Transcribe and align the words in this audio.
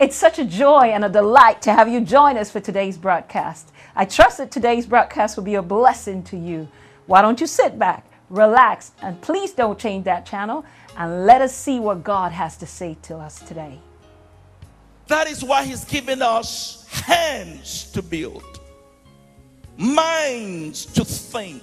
It's 0.00 0.14
such 0.14 0.38
a 0.38 0.44
joy 0.44 0.90
and 0.92 1.04
a 1.04 1.08
delight 1.08 1.60
to 1.62 1.72
have 1.72 1.88
you 1.88 2.00
join 2.00 2.36
us 2.36 2.52
for 2.52 2.60
today's 2.60 2.96
broadcast. 2.96 3.72
I 3.96 4.04
trust 4.04 4.38
that 4.38 4.52
today's 4.52 4.86
broadcast 4.86 5.36
will 5.36 5.42
be 5.42 5.56
a 5.56 5.62
blessing 5.62 6.22
to 6.24 6.36
you. 6.36 6.68
Why 7.06 7.20
don't 7.20 7.40
you 7.40 7.48
sit 7.48 7.80
back, 7.80 8.06
relax, 8.30 8.92
and 9.02 9.20
please 9.20 9.50
don't 9.50 9.76
change 9.76 10.04
that 10.04 10.24
channel 10.24 10.64
and 10.96 11.26
let 11.26 11.42
us 11.42 11.52
see 11.52 11.80
what 11.80 12.04
God 12.04 12.30
has 12.30 12.56
to 12.58 12.66
say 12.66 12.96
to 13.02 13.16
us 13.16 13.40
today. 13.40 13.80
That 15.08 15.26
is 15.26 15.42
why 15.42 15.64
He's 15.64 15.84
given 15.84 16.22
us 16.22 16.86
hands 16.88 17.90
to 17.90 18.00
build, 18.00 18.44
minds 19.76 20.86
to 20.86 21.04
think, 21.04 21.62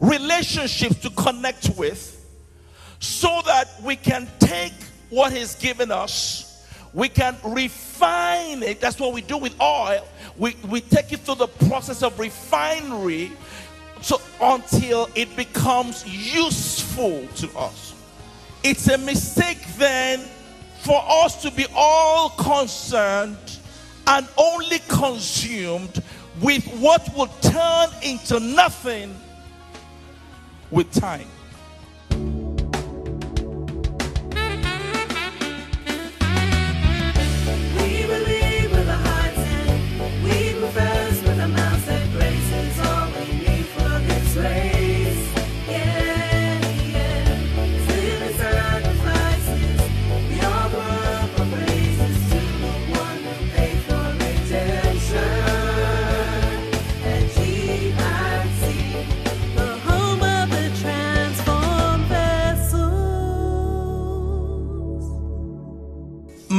relationships 0.00 0.96
to 0.96 1.08
connect 1.10 1.70
with, 1.78 2.26
so 2.98 3.40
that 3.46 3.68
we 3.82 3.96
can 3.96 4.28
take 4.38 4.74
what 5.08 5.32
He's 5.32 5.54
given 5.54 5.90
us, 5.90 6.55
we 6.96 7.10
can 7.10 7.36
refine 7.44 8.62
it. 8.62 8.80
That's 8.80 8.98
what 8.98 9.12
we 9.12 9.20
do 9.20 9.36
with 9.36 9.54
oil. 9.60 10.08
We, 10.38 10.56
we 10.66 10.80
take 10.80 11.12
it 11.12 11.20
through 11.20 11.34
the 11.34 11.46
process 11.46 12.02
of 12.02 12.18
refinery 12.18 13.32
so 14.00 14.18
until 14.40 15.10
it 15.14 15.36
becomes 15.36 16.06
useful 16.06 17.26
to 17.36 17.58
us. 17.58 17.94
It's 18.62 18.88
a 18.88 18.96
mistake 18.96 19.62
then 19.76 20.20
for 20.80 21.04
us 21.06 21.42
to 21.42 21.50
be 21.50 21.66
all 21.74 22.30
concerned 22.30 23.58
and 24.06 24.26
only 24.38 24.78
consumed 24.88 26.02
with 26.40 26.66
what 26.80 27.14
will 27.14 27.28
turn 27.42 27.90
into 28.02 28.40
nothing 28.40 29.14
with 30.70 30.90
time. 30.92 31.28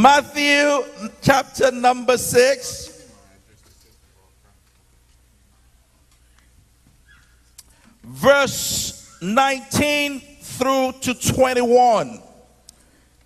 Matthew 0.07 0.85
chapter 1.21 1.69
number 1.69 2.17
6. 2.17 3.11
Verse 8.05 9.17
19 9.21 10.21
through 10.39 10.93
to 11.01 11.13
21. 11.13 12.21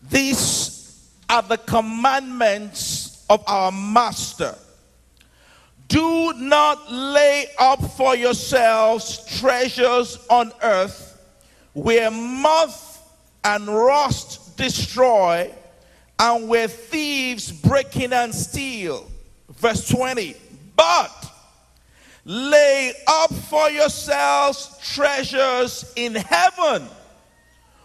These 0.09 1.07
are 1.29 1.43
the 1.43 1.57
commandments 1.57 3.27
of 3.29 3.43
our 3.45 3.71
Master. 3.71 4.55
Do 5.87 6.33
not 6.33 6.91
lay 6.91 7.45
up 7.59 7.79
for 7.91 8.15
yourselves 8.15 9.23
treasures 9.39 10.17
on 10.31 10.51
earth 10.63 11.21
where 11.73 12.09
moth 12.09 13.07
and 13.43 13.67
rust 13.67 14.57
destroy 14.57 15.53
and 16.21 16.47
where 16.47 16.67
thieves 16.67 17.51
break 17.51 17.97
in 17.97 18.13
and 18.13 18.33
steal. 18.33 19.09
Verse 19.49 19.89
20. 19.89 20.35
But 20.75 21.31
lay 22.25 22.93
up 23.07 23.33
for 23.33 23.71
yourselves 23.71 24.77
treasures 24.83 25.91
in 25.95 26.13
heaven, 26.13 26.87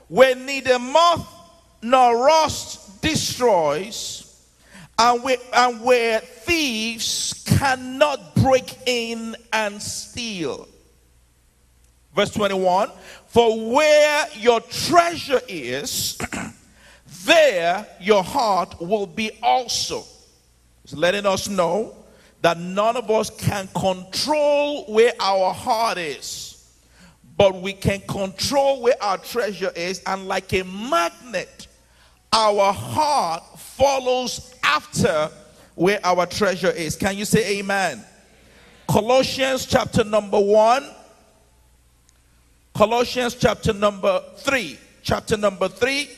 where 0.08 0.34
neither 0.34 0.78
moth 0.78 1.26
nor 1.80 2.26
rust 2.26 3.00
destroys, 3.00 4.22
and 4.98 5.22
where, 5.22 5.38
and 5.54 5.80
where 5.80 6.20
thieves 6.20 7.42
cannot 7.46 8.34
break 8.34 8.76
in 8.84 9.34
and 9.50 9.80
steal. 9.80 10.68
Verse 12.14 12.30
21 12.32 12.90
For 13.28 13.72
where 13.72 14.26
your 14.34 14.60
treasure 14.60 15.40
is, 15.48 16.18
there 17.26 17.86
your 18.00 18.22
heart 18.22 18.80
will 18.80 19.06
be 19.06 19.32
also. 19.42 20.04
It's 20.84 20.94
letting 20.94 21.26
us 21.26 21.48
know 21.48 21.94
that 22.42 22.58
none 22.58 22.96
of 22.96 23.10
us 23.10 23.28
can 23.28 23.68
control 23.76 24.84
where 24.86 25.12
our 25.20 25.52
heart 25.52 25.98
is, 25.98 26.72
but 27.36 27.60
we 27.60 27.72
can 27.72 28.00
control 28.02 28.82
where 28.82 29.02
our 29.02 29.18
treasure 29.18 29.72
is. 29.74 30.00
And 30.06 30.28
like 30.28 30.52
a 30.52 30.62
magnet, 30.62 31.66
our 32.32 32.72
heart 32.72 33.42
follows 33.58 34.54
after 34.62 35.30
where 35.74 36.00
our 36.04 36.24
treasure 36.26 36.70
is. 36.70 36.96
Can 36.96 37.16
you 37.18 37.24
say 37.24 37.58
amen? 37.58 38.04
Colossians 38.88 39.66
chapter 39.66 40.04
number 40.04 40.38
one. 40.38 40.88
Colossians 42.74 43.34
chapter 43.34 43.72
number 43.72 44.22
three. 44.38 44.78
Chapter 45.02 45.36
number 45.36 45.68
three 45.68 46.10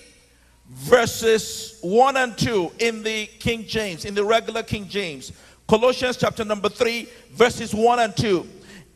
verses 0.68 1.78
1 1.82 2.16
and 2.16 2.36
2 2.36 2.72
in 2.78 3.02
the 3.02 3.26
King 3.26 3.66
James, 3.66 4.04
in 4.04 4.14
the 4.14 4.24
regular 4.24 4.62
King 4.62 4.88
James. 4.88 5.32
Colossians 5.66 6.16
chapter 6.16 6.44
number 6.44 6.68
3, 6.68 7.08
verses 7.32 7.74
1 7.74 7.98
and 7.98 8.16
2. 8.16 8.46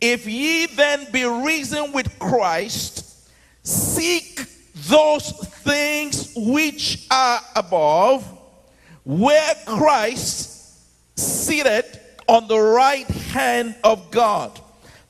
If 0.00 0.26
ye 0.26 0.66
then 0.66 1.06
be 1.12 1.24
risen 1.24 1.92
with 1.92 2.18
Christ, 2.18 3.30
seek 3.62 4.40
those 4.88 5.30
things 5.62 6.32
which 6.36 7.06
are 7.10 7.40
above, 7.54 8.24
where 9.04 9.54
Christ 9.66 10.78
seated 11.16 11.84
on 12.28 12.48
the 12.48 12.58
right 12.58 13.06
hand 13.06 13.76
of 13.84 14.10
God. 14.10 14.58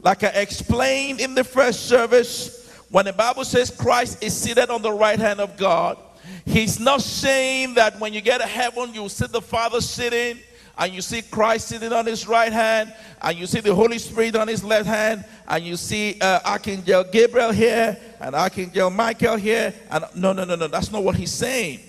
Like 0.01 0.25
I 0.25 0.29
explained 0.29 1.21
in 1.21 1.35
the 1.35 1.45
first 1.45 1.87
service, 1.87 2.69
when 2.91 3.05
the 3.05 3.13
Bible 3.13 3.45
says 3.45 3.71
Christ 3.71 4.23
is 4.23 4.37
seated 4.37 4.69
on 4.69 4.83
the 4.83 4.93
right 4.93 5.19
hand 5.19 5.41
of 5.41 5.57
God, 5.57 5.97
He's 6.45 6.79
not 6.81 7.03
saying 7.03 7.75
that 7.75 7.99
when 7.99 8.13
you 8.13 8.21
get 8.21 8.41
to 8.41 8.47
heaven, 8.47 8.95
you 8.95 9.09
see 9.09 9.27
the 9.27 9.41
Father 9.41 9.81
sitting 9.81 10.39
and 10.79 10.93
you 10.93 11.03
see 11.03 11.23
Christ 11.23 11.69
sitting 11.69 11.93
on 11.93 12.07
his 12.07 12.27
right 12.27 12.53
hand, 12.53 12.95
and 13.21 13.37
you 13.37 13.47
see 13.47 13.61
the 13.61 13.75
Holy 13.75 13.99
Spirit 13.99 14.37
on 14.37 14.49
his 14.49 14.65
left 14.65 14.87
hand, 14.87 15.25
and 15.47 15.65
you 15.65 15.77
see 15.77 16.17
uh, 16.21 16.41
Archangel 16.45 17.05
Gabriel 17.05 17.53
here 17.53 17.99
and 18.21 18.35
Archangel 18.35 18.89
Michael 18.91 19.37
here. 19.37 19.75
And 19.91 20.05
no, 20.15 20.33
no, 20.33 20.45
no, 20.45 20.57
no, 20.57 20.69
that's 20.69 20.91
not 20.91 21.05
what 21.05 21.15
he's 21.15 21.31
saying. 21.31 21.81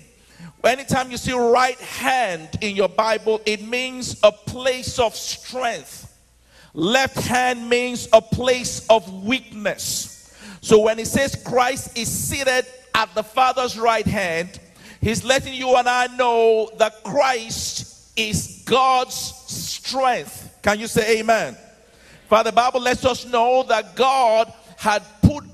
Anytime 0.62 1.10
you 1.10 1.16
see 1.16 1.32
right 1.32 1.78
hand 1.78 2.50
in 2.60 2.76
your 2.76 2.88
Bible, 2.88 3.40
it 3.44 3.62
means 3.62 4.18
a 4.22 4.32
place 4.32 4.98
of 4.98 5.14
strength. 5.14 6.10
Left 6.72 7.16
hand 7.16 7.68
means 7.68 8.08
a 8.12 8.20
place 8.20 8.86
of 8.88 9.24
weakness. 9.24 10.34
So 10.60 10.80
when 10.80 10.98
he 10.98 11.04
says 11.04 11.36
Christ 11.44 11.96
is 11.96 12.10
seated 12.10 12.66
at 12.94 13.14
the 13.14 13.22
Father's 13.22 13.78
right 13.78 14.06
hand, 14.06 14.60
He's 15.00 15.24
letting 15.24 15.52
you 15.52 15.76
and 15.76 15.88
I 15.88 16.06
know 16.16 16.70
that 16.78 17.02
Christ 17.02 18.12
is 18.16 18.62
God's 18.64 19.14
strength. 19.14 20.58
Can 20.62 20.80
you 20.80 20.86
say 20.86 21.18
amen? 21.18 21.56
Father, 22.28 22.50
the 22.50 22.56
Bible 22.56 22.80
lets 22.80 23.04
us 23.04 23.26
know 23.26 23.64
that 23.64 23.94
God 23.96 24.50
had 24.78 25.02
put 25.20 25.44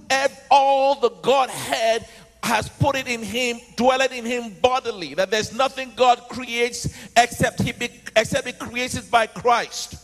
all 0.50 0.96
the 0.96 1.10
Godhead 1.22 2.06
has 2.42 2.68
put 2.68 2.96
it 2.96 3.06
in 3.06 3.22
him, 3.22 3.60
dwelled 3.76 4.12
in 4.12 4.24
him 4.24 4.54
bodily. 4.60 5.14
That 5.14 5.30
there's 5.30 5.54
nothing 5.54 5.92
God 5.94 6.20
creates 6.28 6.88
except 7.16 7.62
he 7.62 7.72
be, 7.72 7.90
except 8.16 8.46
he 8.46 8.52
creates 8.52 8.96
it 8.96 9.10
by 9.10 9.26
Christ. 9.26 9.94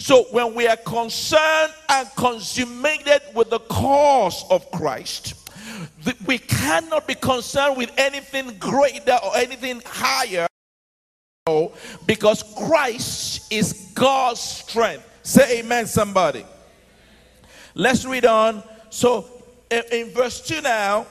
So 0.00 0.24
when 0.30 0.54
we 0.54 0.66
are 0.66 0.76
concerned 0.76 1.72
and 1.88 2.08
consummated 2.16 3.22
with 3.34 3.50
the 3.50 3.58
cause 3.58 4.44
of 4.50 4.70
Christ, 4.70 5.34
we 6.26 6.38
cannot 6.38 7.06
be 7.06 7.14
concerned 7.14 7.76
with 7.76 7.90
anything 7.98 8.56
greater 8.58 9.18
or 9.22 9.36
anything 9.36 9.82
higher 9.84 10.46
because 12.06 12.42
Christ 12.56 13.52
is 13.52 13.90
God's 13.94 14.40
strength. 14.40 15.08
Say 15.22 15.60
amen, 15.60 15.86
somebody. 15.86 16.44
Let's 17.74 18.04
read 18.04 18.24
on. 18.24 18.62
So, 18.90 19.26
in, 19.70 20.10
verse 20.10 20.40
2 20.46 20.62
now, 20.62 21.06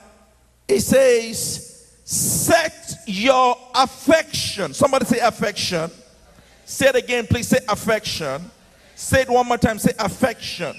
it 0.67 0.81
says, 0.81 1.69
Set 2.03 3.03
your 3.05 3.55
affection. 3.75 4.73
Somebody 4.73 5.05
say 5.05 5.19
affection. 5.19 5.91
Say 6.65 6.87
it 6.87 6.95
again, 6.95 7.27
please. 7.27 7.47
Say 7.47 7.59
affection. 7.67 8.49
Say 8.95 9.21
it 9.21 9.29
one 9.29 9.47
more 9.47 9.57
time. 9.57 9.77
Say 9.77 9.93
affection. 9.99 10.75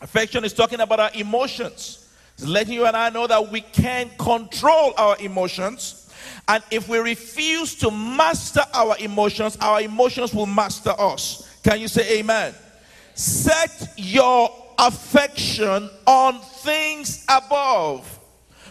Affection 0.00 0.44
is 0.44 0.52
talking 0.52 0.80
about 0.80 1.00
our 1.00 1.10
emotions. 1.14 2.05
Letting 2.40 2.74
you 2.74 2.86
and 2.86 2.96
I 2.96 3.10
know 3.10 3.26
that 3.26 3.50
we 3.50 3.62
can 3.62 4.10
control 4.18 4.92
our 4.98 5.16
emotions 5.18 6.06
And 6.48 6.62
if 6.70 6.88
we 6.88 6.98
refuse 6.98 7.74
to 7.76 7.90
master 7.90 8.62
our 8.72 8.96
emotions, 8.98 9.56
our 9.60 9.80
emotions 9.80 10.32
will 10.32 10.46
master 10.46 10.94
us. 10.96 11.58
Can 11.62 11.80
you 11.80 11.88
say 11.88 12.20
amen? 12.20 12.54
Set 13.14 13.94
your 13.96 14.50
affection 14.78 15.90
on 16.06 16.40
things 16.40 17.24
above, 17.28 18.20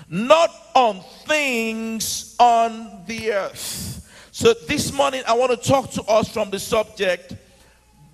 not 0.08 0.52
on 0.74 1.02
things 1.26 2.36
on 2.40 3.04
the 3.08 3.34
earth. 3.34 4.30
So 4.32 4.54
this 4.68 4.94
morning, 4.94 5.24
I 5.28 5.34
want 5.34 5.52
to 5.52 5.58
talk 5.58 5.92
to 5.92 6.04
us 6.04 6.30
from 6.30 6.50
the 6.52 6.60
subject 6.60 7.36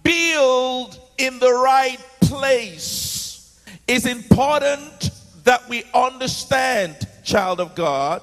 build 0.04 1.00
in 1.20 1.38
the 1.38 1.52
right 1.52 2.00
place. 2.22 3.60
It's 3.88 4.08
important 4.08 5.01
that 5.52 5.68
we 5.68 5.84
understand, 5.94 6.96
child 7.26 7.60
of 7.60 7.76
God, 7.76 8.22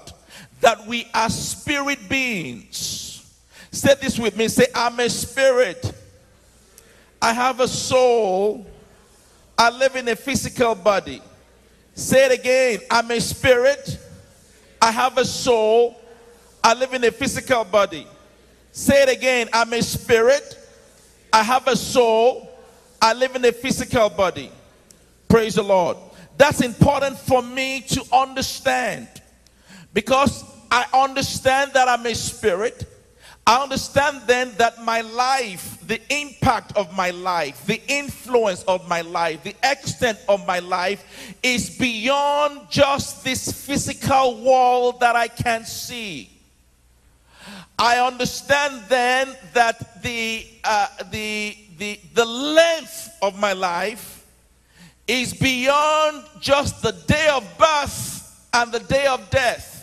that 0.62 0.86
we 0.86 1.06
are 1.12 1.28
spirit 1.28 1.98
beings. 2.08 3.22
Say 3.70 3.94
this 4.00 4.18
with 4.18 4.34
me 4.34 4.48
say, 4.48 4.64
I'm 4.74 4.98
a 4.98 5.10
spirit. 5.10 5.92
I 7.20 7.34
have 7.34 7.60
a 7.60 7.68
soul. 7.68 8.66
I 9.58 9.68
live 9.68 9.94
in 9.94 10.08
a 10.08 10.16
physical 10.16 10.74
body. 10.74 11.20
Say 11.94 12.24
it 12.24 12.32
again. 12.32 12.78
I'm 12.90 13.10
a 13.10 13.20
spirit. 13.20 13.98
I 14.80 14.90
have 14.90 15.18
a 15.18 15.24
soul. 15.26 16.00
I 16.64 16.72
live 16.72 16.94
in 16.94 17.04
a 17.04 17.10
physical 17.10 17.62
body. 17.64 18.06
Say 18.72 19.02
it 19.02 19.10
again. 19.10 19.50
I'm 19.52 19.70
a 19.74 19.82
spirit. 19.82 20.56
I 21.30 21.42
have 21.42 21.68
a 21.68 21.76
soul. 21.76 22.48
I 23.02 23.12
live 23.12 23.36
in 23.36 23.44
a 23.44 23.52
physical 23.52 24.08
body. 24.08 24.50
Praise 25.28 25.56
the 25.56 25.62
Lord. 25.62 25.98
That's 26.38 26.60
important 26.60 27.18
for 27.18 27.42
me 27.42 27.80
to 27.88 28.04
understand 28.12 29.08
because 29.92 30.44
I 30.70 30.86
understand 30.94 31.72
that 31.72 31.88
I'm 31.88 32.06
a 32.06 32.14
spirit. 32.14 32.86
I 33.44 33.60
understand 33.60 34.22
then 34.26 34.52
that 34.58 34.80
my 34.84 35.00
life, 35.00 35.84
the 35.88 36.00
impact 36.10 36.76
of 36.76 36.94
my 36.94 37.10
life, 37.10 37.66
the 37.66 37.80
influence 37.88 38.62
of 38.64 38.88
my 38.88 39.00
life, 39.00 39.42
the 39.42 39.56
extent 39.64 40.20
of 40.28 40.46
my 40.46 40.60
life 40.60 41.34
is 41.42 41.76
beyond 41.76 42.70
just 42.70 43.24
this 43.24 43.50
physical 43.66 44.40
world 44.44 45.00
that 45.00 45.16
I 45.16 45.26
can 45.26 45.64
see. 45.64 46.30
I 47.76 47.98
understand 47.98 48.84
then 48.88 49.34
that 49.54 50.02
the, 50.02 50.46
uh, 50.62 50.86
the, 51.10 51.56
the, 51.78 51.98
the 52.14 52.24
length 52.24 53.10
of 53.22 53.36
my 53.40 53.54
life 53.54 54.17
is 55.08 55.32
beyond 55.32 56.22
just 56.38 56.82
the 56.82 56.92
day 56.92 57.28
of 57.32 57.42
birth 57.58 58.48
and 58.52 58.70
the 58.70 58.80
day 58.80 59.06
of 59.06 59.28
death. 59.30 59.74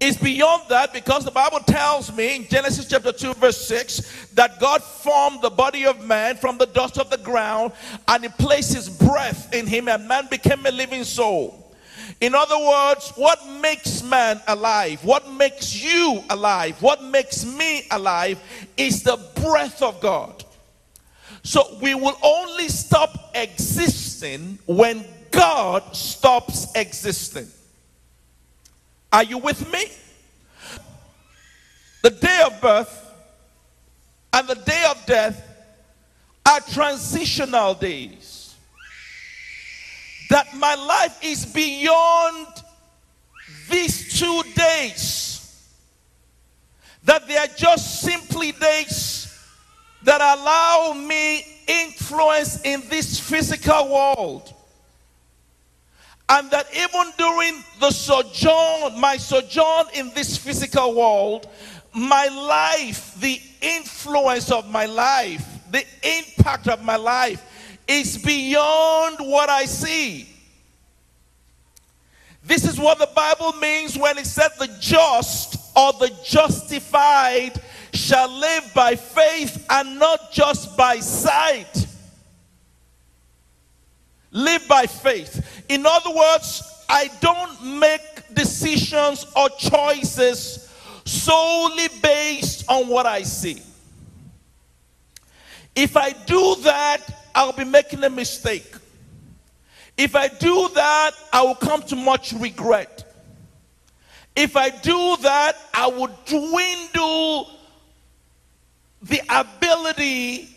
It's 0.00 0.18
beyond 0.18 0.64
that 0.68 0.92
because 0.92 1.24
the 1.24 1.30
Bible 1.30 1.60
tells 1.60 2.14
me 2.14 2.36
in 2.36 2.48
Genesis 2.48 2.86
chapter 2.88 3.12
2, 3.12 3.34
verse 3.34 3.66
6, 3.66 4.32
that 4.34 4.60
God 4.60 4.82
formed 4.82 5.40
the 5.40 5.50
body 5.50 5.86
of 5.86 6.04
man 6.04 6.36
from 6.36 6.58
the 6.58 6.66
dust 6.66 6.98
of 6.98 7.08
the 7.08 7.16
ground 7.18 7.72
and 8.06 8.22
he 8.22 8.28
placed 8.28 8.74
his 8.74 8.90
breath 8.90 9.54
in 9.54 9.66
him, 9.66 9.88
and 9.88 10.06
man 10.06 10.26
became 10.30 10.66
a 10.66 10.70
living 10.70 11.04
soul. 11.04 11.74
In 12.20 12.34
other 12.34 12.58
words, 12.58 13.12
what 13.16 13.46
makes 13.60 14.02
man 14.02 14.40
alive, 14.48 15.02
what 15.04 15.30
makes 15.32 15.82
you 15.82 16.22
alive, 16.28 16.80
what 16.82 17.02
makes 17.02 17.44
me 17.44 17.86
alive 17.90 18.38
is 18.76 19.02
the 19.02 19.16
breath 19.36 19.82
of 19.82 20.00
God. 20.00 20.44
So 21.48 21.78
we 21.80 21.94
will 21.94 22.18
only 22.22 22.68
stop 22.68 23.30
existing 23.34 24.58
when 24.66 25.02
God 25.30 25.96
stops 25.96 26.70
existing. 26.74 27.48
Are 29.10 29.22
you 29.22 29.38
with 29.38 29.72
me? 29.72 29.86
The 32.02 32.10
day 32.10 32.42
of 32.44 32.60
birth 32.60 33.14
and 34.30 34.46
the 34.46 34.56
day 34.56 34.84
of 34.90 35.06
death 35.06 35.42
are 36.44 36.60
transitional 36.60 37.72
days. 37.72 38.54
That 40.28 40.54
my 40.54 40.74
life 40.74 41.18
is 41.22 41.46
beyond 41.46 42.62
these 43.70 44.20
two 44.20 44.42
days. 44.54 45.66
That 47.04 47.26
they 47.26 47.38
are 47.38 47.46
just 47.56 48.02
simply 48.02 48.52
days 48.52 49.27
that 50.08 50.22
allow 50.22 50.94
me 50.94 51.44
influence 51.66 52.62
in 52.62 52.82
this 52.88 53.20
physical 53.20 53.92
world 53.92 54.54
and 56.30 56.50
that 56.50 56.66
even 56.74 57.12
during 57.18 57.62
the 57.78 57.90
sojourn, 57.90 58.98
my 58.98 59.18
sojourn 59.18 59.84
in 59.92 60.10
this 60.14 60.38
physical 60.38 60.94
world, 60.94 61.46
my 61.94 62.26
life, 62.28 63.20
the 63.20 63.38
influence 63.60 64.50
of 64.50 64.70
my 64.70 64.86
life, 64.86 65.46
the 65.70 65.84
impact 66.02 66.68
of 66.68 66.82
my 66.82 66.96
life 66.96 67.44
is 67.86 68.16
beyond 68.16 69.16
what 69.18 69.50
I 69.50 69.66
see. 69.66 70.26
This 72.42 72.66
is 72.66 72.78
what 72.80 72.98
the 72.98 73.10
Bible 73.14 73.52
means 73.60 73.98
when 73.98 74.16
it 74.16 74.26
said 74.26 74.52
the 74.58 74.74
just 74.80 75.76
or 75.76 75.92
the 75.92 76.10
justified 76.24 77.60
shall 77.92 78.28
live 78.28 78.72
by 78.74 78.96
faith 78.96 79.64
and 79.70 79.98
not 79.98 80.32
just 80.32 80.76
by 80.76 80.98
sight. 81.00 81.86
Live 84.30 84.66
by 84.68 84.86
faith. 84.86 85.64
In 85.68 85.86
other 85.86 86.10
words, 86.10 86.62
I 86.88 87.10
don't 87.20 87.78
make 87.78 88.34
decisions 88.34 89.26
or 89.36 89.48
choices 89.50 90.72
solely 91.04 91.88
based 92.02 92.64
on 92.68 92.88
what 92.88 93.06
I 93.06 93.22
see. 93.22 93.62
If 95.74 95.96
I 95.96 96.10
do 96.10 96.56
that, 96.62 97.00
I'll 97.34 97.52
be 97.52 97.64
making 97.64 98.02
a 98.04 98.10
mistake. 98.10 98.74
If 99.96 100.14
I 100.14 100.28
do 100.28 100.68
that, 100.74 101.12
I 101.32 101.42
will 101.42 101.54
come 101.54 101.82
to 101.82 101.96
much 101.96 102.32
regret. 102.32 103.04
If 104.36 104.56
I 104.56 104.70
do 104.70 105.16
that, 105.22 105.56
I 105.74 105.88
will 105.88 106.10
dwindle 106.26 107.57
the 109.02 109.20
ability 109.28 110.48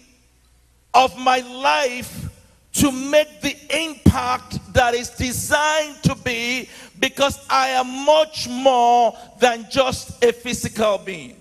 of 0.93 1.17
my 1.17 1.39
life 1.39 2.29
to 2.73 2.91
make 2.91 3.41
the 3.41 3.55
impact 3.83 4.59
that 4.73 4.93
is 4.93 5.09
designed 5.09 6.01
to 6.03 6.15
be 6.15 6.69
because 6.99 7.43
I 7.49 7.69
am 7.69 8.05
much 8.05 8.47
more 8.47 9.17
than 9.39 9.67
just 9.69 10.23
a 10.23 10.31
physical 10.31 10.97
being. 10.97 11.35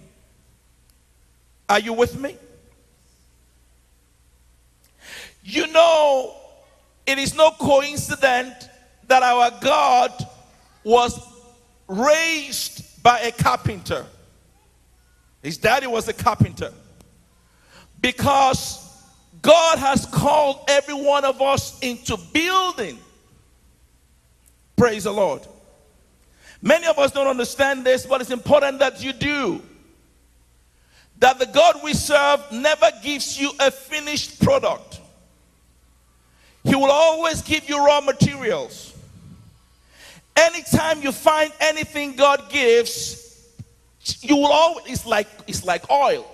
Are 1.69 1.79
you 1.79 1.93
with 1.93 2.19
me? 2.19 2.37
You 5.45 5.69
know, 5.69 6.35
it 7.07 7.19
is 7.19 7.35
no 7.35 7.53
coincidence 7.53 8.69
that 9.07 9.23
our 9.23 9.53
God 9.61 10.13
was 10.85 11.21
raised 11.89 13.03
by 13.03 13.21
a 13.21 13.33
carpenter. 13.33 14.07
His 15.43 15.59
daddy 15.59 15.87
was 15.87 16.09
a 16.09 16.13
carpenter. 16.13 16.73
Because 18.01 18.81
God 19.43 19.79
has 19.79 20.07
called 20.07 20.65
every 20.69 20.95
one 20.95 21.25
of 21.25 21.41
us 21.41 21.79
into 21.81 22.17
building. 22.33 22.99
Praise 24.77 25.05
the 25.05 25.13
Lord. 25.13 25.47
Many 26.63 26.87
of 26.87 26.99
us 26.99 27.13
don't 27.13 27.27
understand 27.27 27.85
this, 27.85 28.05
but 28.05 28.21
it's 28.21 28.31
important 28.31 28.79
that 28.81 29.03
you 29.03 29.13
do. 29.13 29.63
That 31.19 31.39
the 31.39 31.47
God 31.47 31.81
we 31.83 31.95
serve 31.95 32.41
never 32.51 32.91
gives 33.03 33.39
you 33.39 33.53
a 33.61 33.71
finished 33.71 34.43
product, 34.43 35.01
He 36.65 36.75
will 36.75 36.91
always 36.91 37.43
give 37.43 37.69
you 37.69 37.85
raw 37.85 38.01
materials. 38.01 38.95
Anytime 40.37 41.03
you 41.03 41.13
find 41.13 41.53
anything 41.61 42.17
God 42.17 42.51
gives, 42.51 43.47
you 44.21 44.37
will 44.37 44.47
always, 44.47 44.87
it's 44.87 45.07
like, 45.07 45.27
it's 45.47 45.65
like 45.65 45.91
oil. 45.91 46.27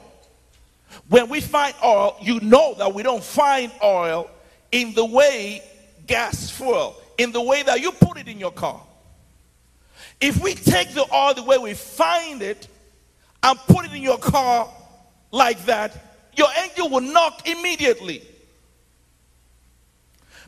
When 1.08 1.28
we 1.28 1.40
find 1.40 1.74
oil, 1.84 2.16
you 2.20 2.40
know 2.40 2.74
that 2.74 2.92
we 2.92 3.02
don't 3.02 3.22
find 3.22 3.72
oil 3.82 4.30
in 4.72 4.94
the 4.94 5.04
way 5.04 5.62
gas 6.06 6.50
fuel, 6.50 7.00
in 7.18 7.32
the 7.32 7.40
way 7.40 7.62
that 7.62 7.80
you 7.80 7.92
put 7.92 8.18
it 8.18 8.28
in 8.28 8.38
your 8.38 8.52
car. 8.52 8.80
If 10.20 10.42
we 10.42 10.54
take 10.54 10.94
the 10.94 11.06
oil 11.14 11.34
the 11.34 11.42
way 11.42 11.58
we 11.58 11.74
find 11.74 12.42
it 12.42 12.68
and 13.42 13.58
put 13.66 13.84
it 13.84 13.92
in 13.92 14.02
your 14.02 14.18
car 14.18 14.68
like 15.30 15.64
that, 15.66 15.96
your 16.34 16.48
engine 16.56 16.90
will 16.90 17.00
knock 17.00 17.46
immediately. 17.48 18.22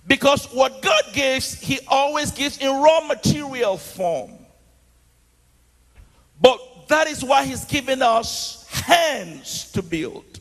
Because 0.06 0.46
what 0.46 0.80
God 0.80 1.02
gives, 1.12 1.60
He 1.60 1.80
always 1.86 2.30
gives 2.30 2.58
in 2.58 2.68
raw 2.68 3.00
material 3.00 3.76
form. 3.76 4.32
But 6.40 6.88
that 6.88 7.06
is 7.06 7.22
why 7.22 7.44
He's 7.44 7.66
given 7.66 8.00
us 8.00 8.66
hands 8.70 9.70
to 9.72 9.82
build 9.82 10.37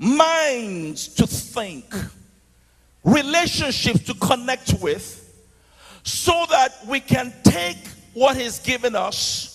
minds 0.00 1.06
to 1.08 1.26
think, 1.26 1.94
relationships 3.04 4.02
to 4.06 4.14
connect 4.14 4.74
with, 4.80 5.16
so 6.02 6.46
that 6.50 6.74
we 6.88 6.98
can 6.98 7.32
take 7.44 7.76
what 8.14 8.36
He's 8.36 8.58
given 8.58 8.96
us 8.96 9.50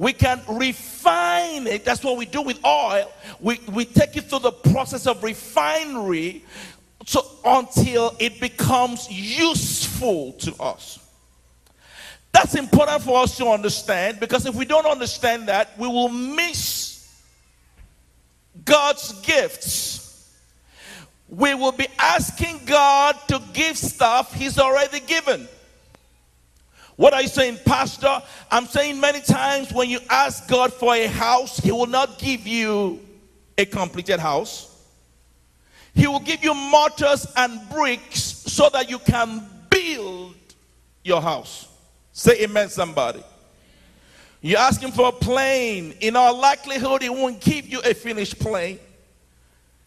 We 0.00 0.14
can 0.14 0.40
refine 0.48 1.66
it. 1.66 1.84
That's 1.84 2.02
what 2.02 2.16
we 2.16 2.24
do 2.24 2.40
with 2.40 2.58
oil. 2.64 3.12
We, 3.38 3.60
we 3.70 3.84
take 3.84 4.16
it 4.16 4.30
through 4.30 4.38
the 4.38 4.52
process 4.52 5.06
of 5.06 5.22
refinery 5.22 6.42
so 7.04 7.20
until 7.44 8.16
it 8.18 8.40
becomes 8.40 9.10
useful 9.10 10.32
to 10.32 10.54
us. 10.54 11.00
That's 12.32 12.54
important 12.54 13.02
for 13.02 13.22
us 13.22 13.36
to 13.36 13.48
understand 13.48 14.20
because 14.20 14.46
if 14.46 14.54
we 14.54 14.64
don't 14.64 14.86
understand 14.86 15.48
that, 15.48 15.78
we 15.78 15.86
will 15.86 16.08
miss 16.08 16.89
God's 18.64 19.12
gifts. 19.20 20.00
We 21.28 21.54
will 21.54 21.72
be 21.72 21.86
asking 21.98 22.60
God 22.66 23.16
to 23.28 23.40
give 23.52 23.78
stuff 23.78 24.34
He's 24.34 24.58
already 24.58 25.00
given. 25.00 25.48
What 26.96 27.14
are 27.14 27.22
you 27.22 27.28
saying, 27.28 27.58
Pastor? 27.64 28.20
I'm 28.50 28.66
saying 28.66 29.00
many 29.00 29.20
times 29.20 29.72
when 29.72 29.88
you 29.88 30.00
ask 30.10 30.48
God 30.48 30.72
for 30.72 30.94
a 30.94 31.06
house, 31.06 31.58
He 31.58 31.72
will 31.72 31.86
not 31.86 32.18
give 32.18 32.46
you 32.46 33.00
a 33.56 33.64
completed 33.64 34.20
house. 34.20 34.66
He 35.94 36.06
will 36.06 36.20
give 36.20 36.44
you 36.44 36.54
mortars 36.54 37.26
and 37.36 37.60
bricks 37.70 38.20
so 38.20 38.68
that 38.70 38.90
you 38.90 38.98
can 38.98 39.48
build 39.70 40.34
your 41.04 41.22
house. 41.22 41.68
Say 42.12 42.42
amen, 42.42 42.68
somebody. 42.68 43.22
You're 44.42 44.58
asking 44.58 44.92
for 44.92 45.08
a 45.08 45.12
plane. 45.12 45.94
In 46.00 46.16
all 46.16 46.38
likelihood, 46.38 47.02
He 47.02 47.08
won't 47.08 47.40
give 47.40 47.68
you 47.68 47.80
a 47.80 47.94
finished 47.94 48.38
plane. 48.38 48.78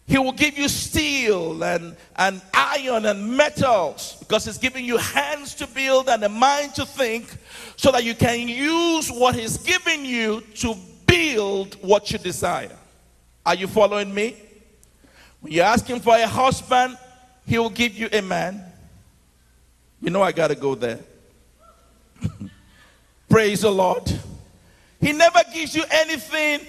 He 0.06 0.18
will 0.18 0.34
give 0.34 0.58
you 0.58 0.68
steel 0.68 1.64
and, 1.64 1.96
and 2.18 2.42
iron 2.54 3.06
and 3.06 3.36
metals 3.36 4.18
because 4.20 4.46
He's 4.46 4.58
giving 4.58 4.86
you 4.86 4.98
hands 4.98 5.56
to 5.56 5.68
build 5.68 6.10
and 6.10 6.24
a 6.24 6.30
mind 6.30 6.76
to 6.76 6.86
think 6.86 7.36
so 7.78 7.92
that 7.92 8.04
you 8.04 8.14
can 8.14 8.48
use 8.48 9.10
what 9.10 9.36
He's 9.36 9.58
giving 9.58 10.06
you 10.06 10.42
to 10.56 10.76
build 11.08 11.76
what 11.82 12.12
you 12.12 12.18
desire. 12.18 12.78
Are 13.46 13.56
you 13.56 13.68
following 13.68 14.14
me? 14.14 14.36
When 15.42 15.52
you're 15.52 15.66
asking 15.66 16.02
for 16.02 16.16
a 16.16 16.28
husband, 16.28 16.98
He 17.48 17.58
will 17.58 17.70
give 17.70 17.96
you 17.96 18.08
a 18.12 18.22
man. 18.22 18.64
You 20.02 20.10
know, 20.10 20.22
I 20.22 20.32
got 20.32 20.50
to 20.50 20.56
go 20.56 20.76
there. 20.76 21.00
Praise 23.30 23.62
the 23.62 23.72
Lord. 23.72 24.12
He 25.04 25.14
never 25.14 25.42
gives 25.54 25.76
you 25.76 25.84
anything 25.90 26.66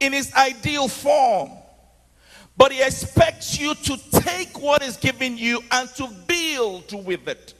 in 0.00 0.12
His 0.12 0.32
ideal 0.34 0.88
form. 0.88 1.50
But 2.56 2.72
he 2.72 2.82
expects 2.82 3.58
you 3.60 3.74
to 3.74 3.98
take 4.12 4.60
what 4.60 4.82
is 4.82 4.96
given 4.96 5.36
you 5.36 5.62
and 5.70 5.88
to 5.96 6.08
build 6.26 7.04
with 7.04 7.28
it. 7.28 7.54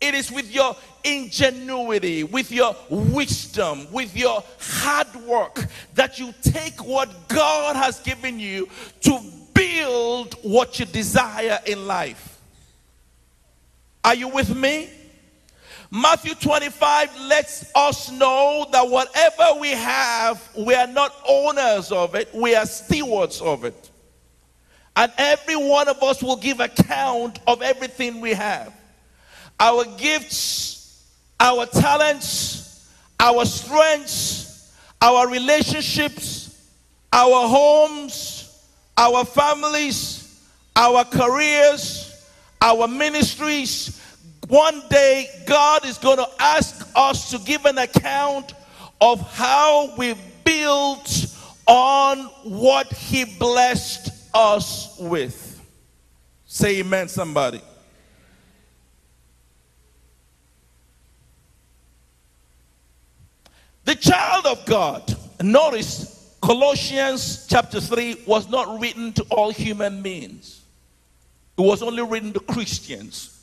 It 0.00 0.14
is 0.14 0.30
with 0.30 0.52
your 0.52 0.76
ingenuity, 1.04 2.24
with 2.24 2.50
your 2.50 2.74
wisdom, 2.88 3.90
with 3.92 4.16
your 4.16 4.42
hard 4.58 5.14
work 5.26 5.66
that 5.94 6.18
you 6.18 6.34
take 6.42 6.84
what 6.84 7.28
God 7.28 7.76
has 7.76 8.00
given 8.00 8.38
you 8.38 8.68
to 9.02 9.20
build 9.54 10.34
what 10.42 10.78
you 10.78 10.86
desire 10.86 11.58
in 11.66 11.86
life. 11.86 12.38
Are 14.04 14.14
you 14.14 14.28
with 14.28 14.54
me? 14.54 14.88
Matthew 15.90 16.34
25 16.34 17.20
lets 17.22 17.70
us 17.74 18.10
know 18.12 18.66
that 18.70 18.88
whatever 18.88 19.58
we 19.60 19.70
have, 19.70 20.48
we 20.56 20.74
are 20.74 20.86
not 20.86 21.14
owners 21.28 21.90
of 21.90 22.14
it, 22.14 22.32
we 22.32 22.54
are 22.54 22.66
stewards 22.66 23.40
of 23.40 23.64
it. 23.64 23.90
And 24.94 25.12
every 25.18 25.56
one 25.56 25.88
of 25.88 26.00
us 26.02 26.22
will 26.22 26.36
give 26.36 26.60
account 26.60 27.40
of 27.46 27.62
everything 27.62 28.20
we 28.20 28.32
have 28.34 28.72
our 29.58 29.84
gifts, 29.98 31.06
our 31.38 31.66
talents, 31.66 32.88
our 33.18 33.44
strengths, 33.44 34.74
our 35.02 35.28
relationships, 35.28 36.70
our 37.12 37.46
homes, 37.46 38.64
our 38.96 39.24
families, 39.24 40.40
our 40.76 41.04
careers, 41.04 42.26
our 42.62 42.88
ministries. 42.88 43.99
One 44.50 44.82
day, 44.88 45.28
God 45.46 45.84
is 45.84 45.96
going 45.96 46.16
to 46.16 46.26
ask 46.40 46.84
us 46.96 47.30
to 47.30 47.38
give 47.38 47.66
an 47.66 47.78
account 47.78 48.52
of 49.00 49.20
how 49.32 49.94
we 49.96 50.16
built 50.42 51.26
on 51.68 52.18
what 52.42 52.92
He 52.92 53.24
blessed 53.38 54.10
us 54.34 54.96
with. 54.98 55.64
Say 56.46 56.80
amen, 56.80 57.06
somebody. 57.06 57.60
The 63.84 63.94
child 63.94 64.46
of 64.46 64.66
God, 64.66 65.16
notice 65.40 66.36
Colossians 66.42 67.46
chapter 67.48 67.80
3 67.80 68.24
was 68.26 68.48
not 68.48 68.80
written 68.80 69.12
to 69.12 69.22
all 69.30 69.52
human 69.52 70.02
beings, 70.02 70.64
it 71.56 71.62
was 71.62 71.84
only 71.84 72.02
written 72.02 72.32
to 72.32 72.40
Christians. 72.40 73.36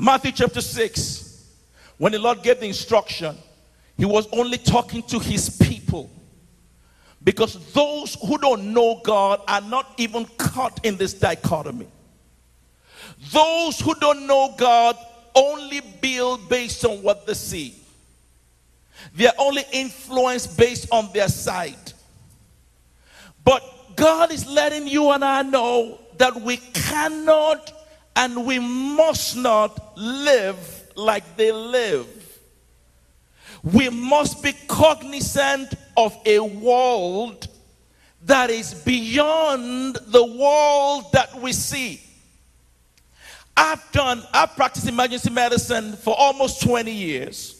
Matthew 0.00 0.32
chapter 0.32 0.62
6, 0.62 1.44
when 1.98 2.12
the 2.12 2.18
Lord 2.18 2.42
gave 2.42 2.58
the 2.58 2.66
instruction, 2.66 3.36
he 3.98 4.06
was 4.06 4.26
only 4.32 4.56
talking 4.56 5.02
to 5.02 5.18
his 5.18 5.58
people. 5.58 6.10
Because 7.22 7.58
those 7.74 8.16
who 8.26 8.38
don't 8.38 8.72
know 8.72 9.02
God 9.04 9.42
are 9.46 9.60
not 9.60 9.92
even 9.98 10.24
caught 10.38 10.86
in 10.86 10.96
this 10.96 11.12
dichotomy. 11.12 11.86
Those 13.30 13.78
who 13.78 13.94
don't 13.96 14.26
know 14.26 14.54
God 14.56 14.96
only 15.34 15.82
build 16.00 16.48
based 16.48 16.82
on 16.86 17.02
what 17.02 17.26
they 17.26 17.34
see. 17.34 17.74
They 19.14 19.26
are 19.26 19.34
only 19.38 19.64
influenced 19.70 20.56
based 20.56 20.88
on 20.90 21.12
their 21.12 21.28
sight. 21.28 21.92
But 23.44 23.62
God 23.96 24.32
is 24.32 24.46
letting 24.46 24.86
you 24.86 25.10
and 25.10 25.22
I 25.22 25.42
know 25.42 26.00
that 26.16 26.40
we 26.40 26.56
cannot 26.56 27.79
and 28.16 28.44
we 28.44 28.58
must 28.58 29.36
not 29.36 29.96
live 29.96 30.92
like 30.96 31.36
they 31.36 31.52
live. 31.52 32.06
We 33.62 33.88
must 33.88 34.42
be 34.42 34.52
cognizant 34.66 35.74
of 35.96 36.16
a 36.24 36.40
world 36.40 37.48
that 38.22 38.50
is 38.50 38.74
beyond 38.74 39.96
the 40.06 40.24
world 40.24 41.12
that 41.12 41.40
we 41.40 41.52
see. 41.52 42.00
I've 43.56 43.82
done, 43.92 44.22
I've 44.32 44.54
practiced 44.56 44.88
emergency 44.88 45.30
medicine 45.30 45.92
for 45.92 46.14
almost 46.16 46.62
20 46.62 46.90
years. 46.90 47.56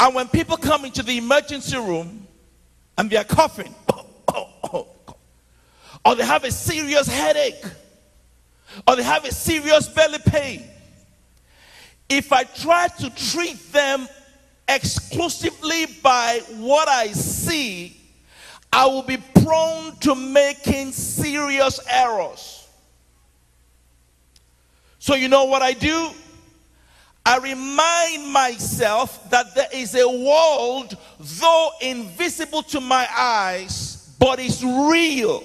And 0.00 0.14
when 0.14 0.28
people 0.28 0.56
come 0.56 0.84
into 0.84 1.02
the 1.02 1.18
emergency 1.18 1.76
room 1.76 2.26
and 2.96 3.10
they're 3.10 3.24
coughing, 3.24 3.74
or 4.72 6.16
they 6.16 6.24
have 6.24 6.44
a 6.44 6.50
serious 6.50 7.06
headache, 7.06 7.64
or 8.86 8.96
they 8.96 9.02
have 9.02 9.24
a 9.24 9.32
serious 9.32 9.88
belly 9.88 10.18
pain, 10.26 10.64
if 12.08 12.32
I 12.32 12.44
try 12.44 12.88
to 12.88 13.10
treat 13.10 13.72
them 13.72 14.08
exclusively 14.66 15.86
by 16.02 16.40
what 16.56 16.88
I 16.88 17.08
see, 17.08 17.96
I 18.72 18.86
will 18.86 19.02
be 19.02 19.18
prone 19.42 19.96
to 20.00 20.14
making 20.14 20.92
serious 20.92 21.80
errors. 21.88 22.66
So, 24.98 25.14
you 25.14 25.28
know 25.28 25.44
what 25.44 25.62
I 25.62 25.72
do? 25.72 26.10
I 27.24 27.38
remind 27.38 28.32
myself 28.32 29.28
that 29.30 29.54
there 29.54 29.68
is 29.72 29.94
a 29.94 30.08
world, 30.08 30.96
though 31.18 31.70
invisible 31.80 32.62
to 32.64 32.80
my 32.80 33.06
eyes, 33.16 34.14
but 34.18 34.38
is 34.38 34.64
real. 34.64 35.44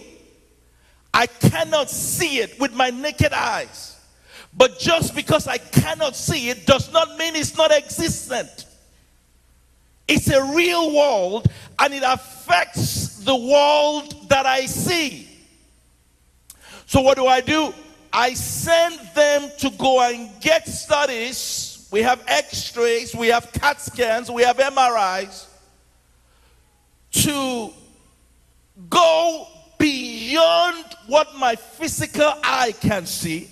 I 1.14 1.28
cannot 1.28 1.90
see 1.90 2.40
it 2.40 2.60
with 2.60 2.74
my 2.74 2.90
naked 2.90 3.34
eyes. 3.34 3.98
But 4.56 4.80
just 4.80 5.16
because 5.16 5.48
I 5.48 5.58
cannot 5.58 6.16
see 6.16 6.50
it 6.50 6.66
does 6.66 6.92
not 6.92 7.18
mean 7.18 7.36
it's 7.36 7.58
not 7.58 7.72
existent. 7.72 8.66
It's 10.08 10.30
a 10.30 10.44
real 10.54 10.94
world 10.96 11.48
and 11.80 11.94
it 11.94 12.04
affects 12.06 13.20
the 13.24 13.36
world 13.36 14.30
that 14.30 14.46
I 14.46 14.66
see. 14.66 15.30
So, 16.86 17.02
what 17.02 17.18
do 17.18 17.26
I 17.26 17.42
do? 17.42 17.74
I 18.12 18.34
send 18.34 19.00
them 19.16 19.50
to 19.60 19.72
go 19.72 20.02
and 20.02 20.30
get 20.42 20.68
studies. 20.68 21.88
We 21.92 22.02
have 22.02 22.24
x 22.28 22.76
rays, 22.76 23.16
we 23.16 23.28
have 23.30 23.52
CAT 23.54 23.80
scans, 23.80 24.30
we 24.30 24.44
have 24.44 24.58
MRIs 24.58 25.48
to 27.12 27.72
go 28.90 29.48
beyond 29.84 30.86
what 31.08 31.36
my 31.36 31.58
physical 31.58 32.34
eye 32.42 32.74
can 32.80 33.06
see 33.06 33.50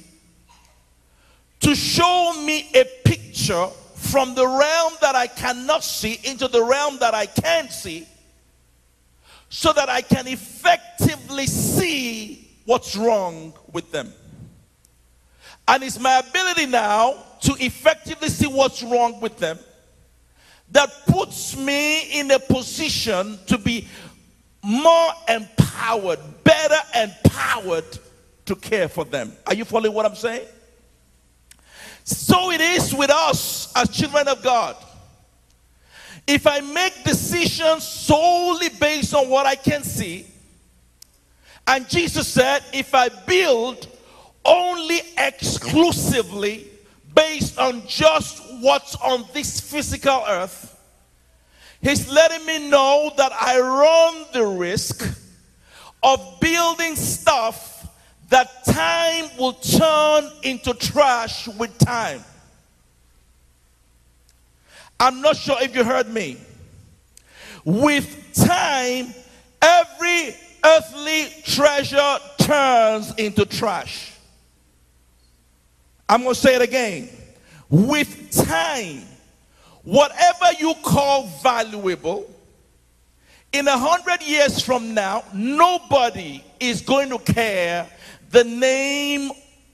to 1.59 1.75
show 1.75 2.41
me 2.45 2.69
a 2.73 2.85
picture 3.03 3.67
from 3.95 4.33
the 4.33 4.47
realm 4.47 4.93
that 5.01 5.13
I 5.13 5.27
cannot 5.27 5.83
see 5.83 6.21
into 6.23 6.47
the 6.47 6.63
realm 6.63 6.99
that 6.99 7.13
I 7.13 7.25
can 7.25 7.69
see 7.69 8.07
so 9.49 9.73
that 9.73 9.89
I 9.89 9.99
can 9.99 10.25
effectively 10.25 11.47
see 11.47 12.49
what's 12.63 12.95
wrong 12.95 13.51
with 13.73 13.91
them. 13.91 14.13
And 15.67 15.83
it's 15.83 15.99
my 15.99 16.19
ability 16.19 16.67
now 16.67 17.25
to 17.41 17.57
effectively 17.59 18.29
see 18.29 18.47
what's 18.47 18.81
wrong 18.81 19.19
with 19.19 19.37
them 19.37 19.59
that 20.71 20.89
puts 21.07 21.57
me 21.57 22.19
in 22.19 22.31
a 22.31 22.39
position 22.39 23.37
to 23.47 23.57
be 23.57 23.85
more 24.63 25.11
empowered, 25.27 26.19
better 26.43 26.75
empowered 26.95 27.85
to 28.45 28.55
care 28.55 28.87
for 28.87 29.05
them. 29.05 29.33
Are 29.47 29.53
you 29.53 29.65
following 29.65 29.93
what 29.93 30.05
I'm 30.05 30.15
saying? 30.15 30.47
So 32.03 32.51
it 32.51 32.61
is 32.61 32.93
with 32.93 33.09
us 33.09 33.71
as 33.75 33.89
children 33.89 34.27
of 34.27 34.43
God. 34.43 34.75
If 36.27 36.45
I 36.45 36.59
make 36.61 37.03
decisions 37.03 37.87
solely 37.87 38.69
based 38.69 39.13
on 39.13 39.29
what 39.29 39.45
I 39.45 39.55
can 39.55 39.83
see, 39.83 40.25
and 41.67 41.87
Jesus 41.87 42.27
said, 42.27 42.63
if 42.73 42.93
I 42.93 43.09
build 43.09 43.87
only 44.43 45.01
exclusively 45.17 46.67
based 47.15 47.57
on 47.59 47.85
just 47.87 48.41
what's 48.61 48.95
on 48.95 49.25
this 49.33 49.59
physical 49.59 50.23
earth, 50.27 50.70
He's 51.81 52.11
letting 52.11 52.45
me 52.45 52.69
know 52.69 53.11
that 53.17 53.31
I 53.33 53.59
run 53.59 54.25
the 54.33 54.45
risk 54.45 55.03
of 56.03 56.39
building 56.39 56.95
stuff 56.95 57.87
that 58.29 58.63
time 58.65 59.29
will 59.37 59.53
turn 59.53 60.29
into 60.43 60.73
trash 60.73 61.47
with 61.47 61.77
time. 61.79 62.23
I'm 64.99 65.21
not 65.21 65.35
sure 65.35 65.57
if 65.61 65.75
you 65.75 65.83
heard 65.83 66.07
me. 66.07 66.37
With 67.65 68.33
time, 68.33 69.13
every 69.61 70.35
earthly 70.63 71.27
treasure 71.43 72.17
turns 72.37 73.13
into 73.15 73.45
trash. 73.45 74.13
I'm 76.07 76.21
going 76.21 76.35
to 76.35 76.39
say 76.39 76.55
it 76.55 76.61
again. 76.61 77.09
With 77.69 78.31
time, 78.31 79.01
whatever 79.83 80.45
you 80.59 80.73
call 80.83 81.27
valuable, 81.41 82.29
in 83.53 83.67
a 83.67 83.77
hundred 83.77 84.21
years 84.21 84.61
from 84.61 84.93
now, 84.93 85.23
nobody 85.33 86.43
is 86.59 86.81
going 86.81 87.09
to 87.09 87.19
care 87.19 87.87
the 88.29 88.43
name 88.43 89.31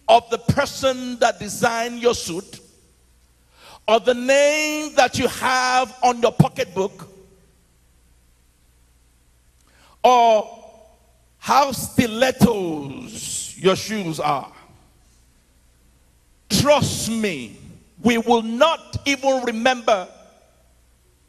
of 0.08 0.30
the 0.30 0.38
person 0.38 1.20
that 1.20 1.40
designed 1.40 2.02
your 2.02 2.16
suit 2.16 2.60
or 3.88 4.00
the 4.00 4.14
name 4.14 4.94
that 4.96 5.18
you 5.20 5.28
have 5.28 5.96
on 6.04 6.22
your 6.22 6.32
pocketbook 6.32 7.08
or 10.04 10.58
how 11.38 11.72
stilettos 11.72 13.56
your 13.58 13.76
shoes 13.76 14.20
are. 14.20 14.52
Trust 16.50 17.10
me, 17.10 17.58
we 18.02 18.18
will 18.18 18.42
not 18.42 18.97
even 19.08 19.44
remember. 19.44 20.08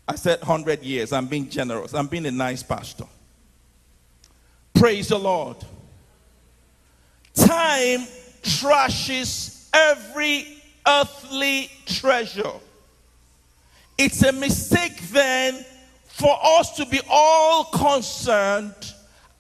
I 0.07 0.15
said 0.17 0.41
100 0.41 0.83
years. 0.83 1.13
I'm 1.13 1.27
being 1.27 1.49
generous. 1.49 1.95
I'm 1.95 2.07
being 2.07 2.27
a 2.27 2.31
nice 2.31 2.63
pastor. 2.63 3.05
Praise 4.75 5.09
the 5.09 5.19
Lord. 5.19 5.57
Time 7.35 8.01
trashes 8.43 9.69
every 9.73 10.47
earthly 10.87 11.71
treasure. 11.87 12.53
It's 13.97 14.23
a 14.23 14.33
mistake 14.33 14.99
then 15.11 15.65
for 16.07 16.37
us 16.43 16.77
to 16.77 16.87
be 16.87 17.01
all 17.11 17.65
concerned 17.65 18.75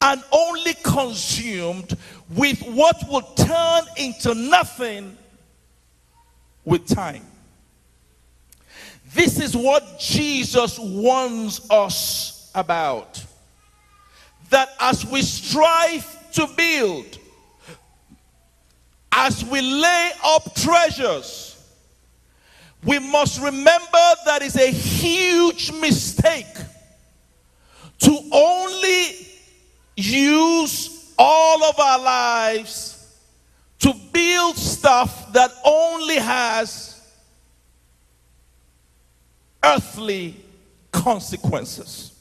and 0.01 0.23
only 0.31 0.75
consumed 0.83 1.97
with 2.31 2.61
what 2.63 3.03
will 3.09 3.23
turn 3.23 3.85
into 3.97 4.35
nothing 4.35 5.17
with 6.65 6.87
time. 6.87 7.25
This 9.15 9.41
is 9.41 9.57
what 9.57 9.99
Jesus 9.99 10.79
warns 10.79 11.67
us 11.71 12.51
about. 12.55 13.25
That 14.51 14.71
as 14.81 15.05
we 15.07 15.23
strive 15.23 16.33
to 16.33 16.47
build, 16.57 17.19
as 19.13 19.45
we 19.45 19.61
lay 19.61 20.11
up 20.25 20.55
treasures, 20.55 21.55
we 22.85 22.99
must 22.99 23.41
remember 23.41 24.15
that 24.27 24.41
is 24.43 24.57
a 24.57 24.71
huge 24.71 25.73
mistake 25.73 26.47
to 28.01 28.21
only 28.31 29.27
use 29.97 31.13
all 31.19 31.65
of 31.65 31.79
our 31.81 31.99
lives 31.99 33.19
to 33.81 33.93
build 34.13 34.57
stuff 34.57 35.33
that 35.33 35.51
only 35.65 36.17
has 36.17 36.98
earthly 39.63 40.37
consequences. 40.93 42.19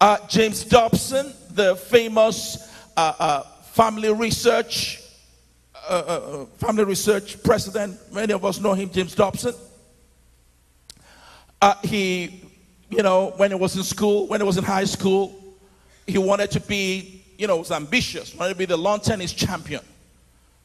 Uh, 0.00 0.18
James 0.28 0.64
Dobson, 0.64 1.32
the 1.50 1.76
famous 1.76 2.72
uh, 2.96 3.12
uh, 3.18 3.42
family 3.62 4.12
research 4.12 4.98
uh, 5.88 5.92
uh, 5.92 5.96
uh, 5.96 6.44
family 6.58 6.84
research 6.84 7.42
president, 7.42 7.98
many 8.12 8.32
of 8.32 8.44
us 8.44 8.60
know 8.60 8.72
him, 8.72 8.88
James 8.88 9.16
Dobson. 9.16 9.52
he, 11.82 12.40
you 12.88 13.02
know, 13.02 13.32
when 13.36 13.50
he 13.50 13.56
was 13.56 13.76
in 13.76 13.82
school, 13.82 14.28
when 14.28 14.40
he 14.40 14.46
was 14.46 14.58
in 14.58 14.64
high 14.64 14.84
school, 14.84 15.56
he 16.06 16.18
wanted 16.18 16.52
to 16.52 16.60
be 16.60 17.22
you 17.42 17.48
know, 17.48 17.56
was 17.56 17.72
ambitious, 17.72 18.36
wanted 18.36 18.52
to 18.52 18.58
be 18.58 18.66
the 18.66 18.76
lawn 18.76 19.00
tennis 19.00 19.32
champion. 19.32 19.80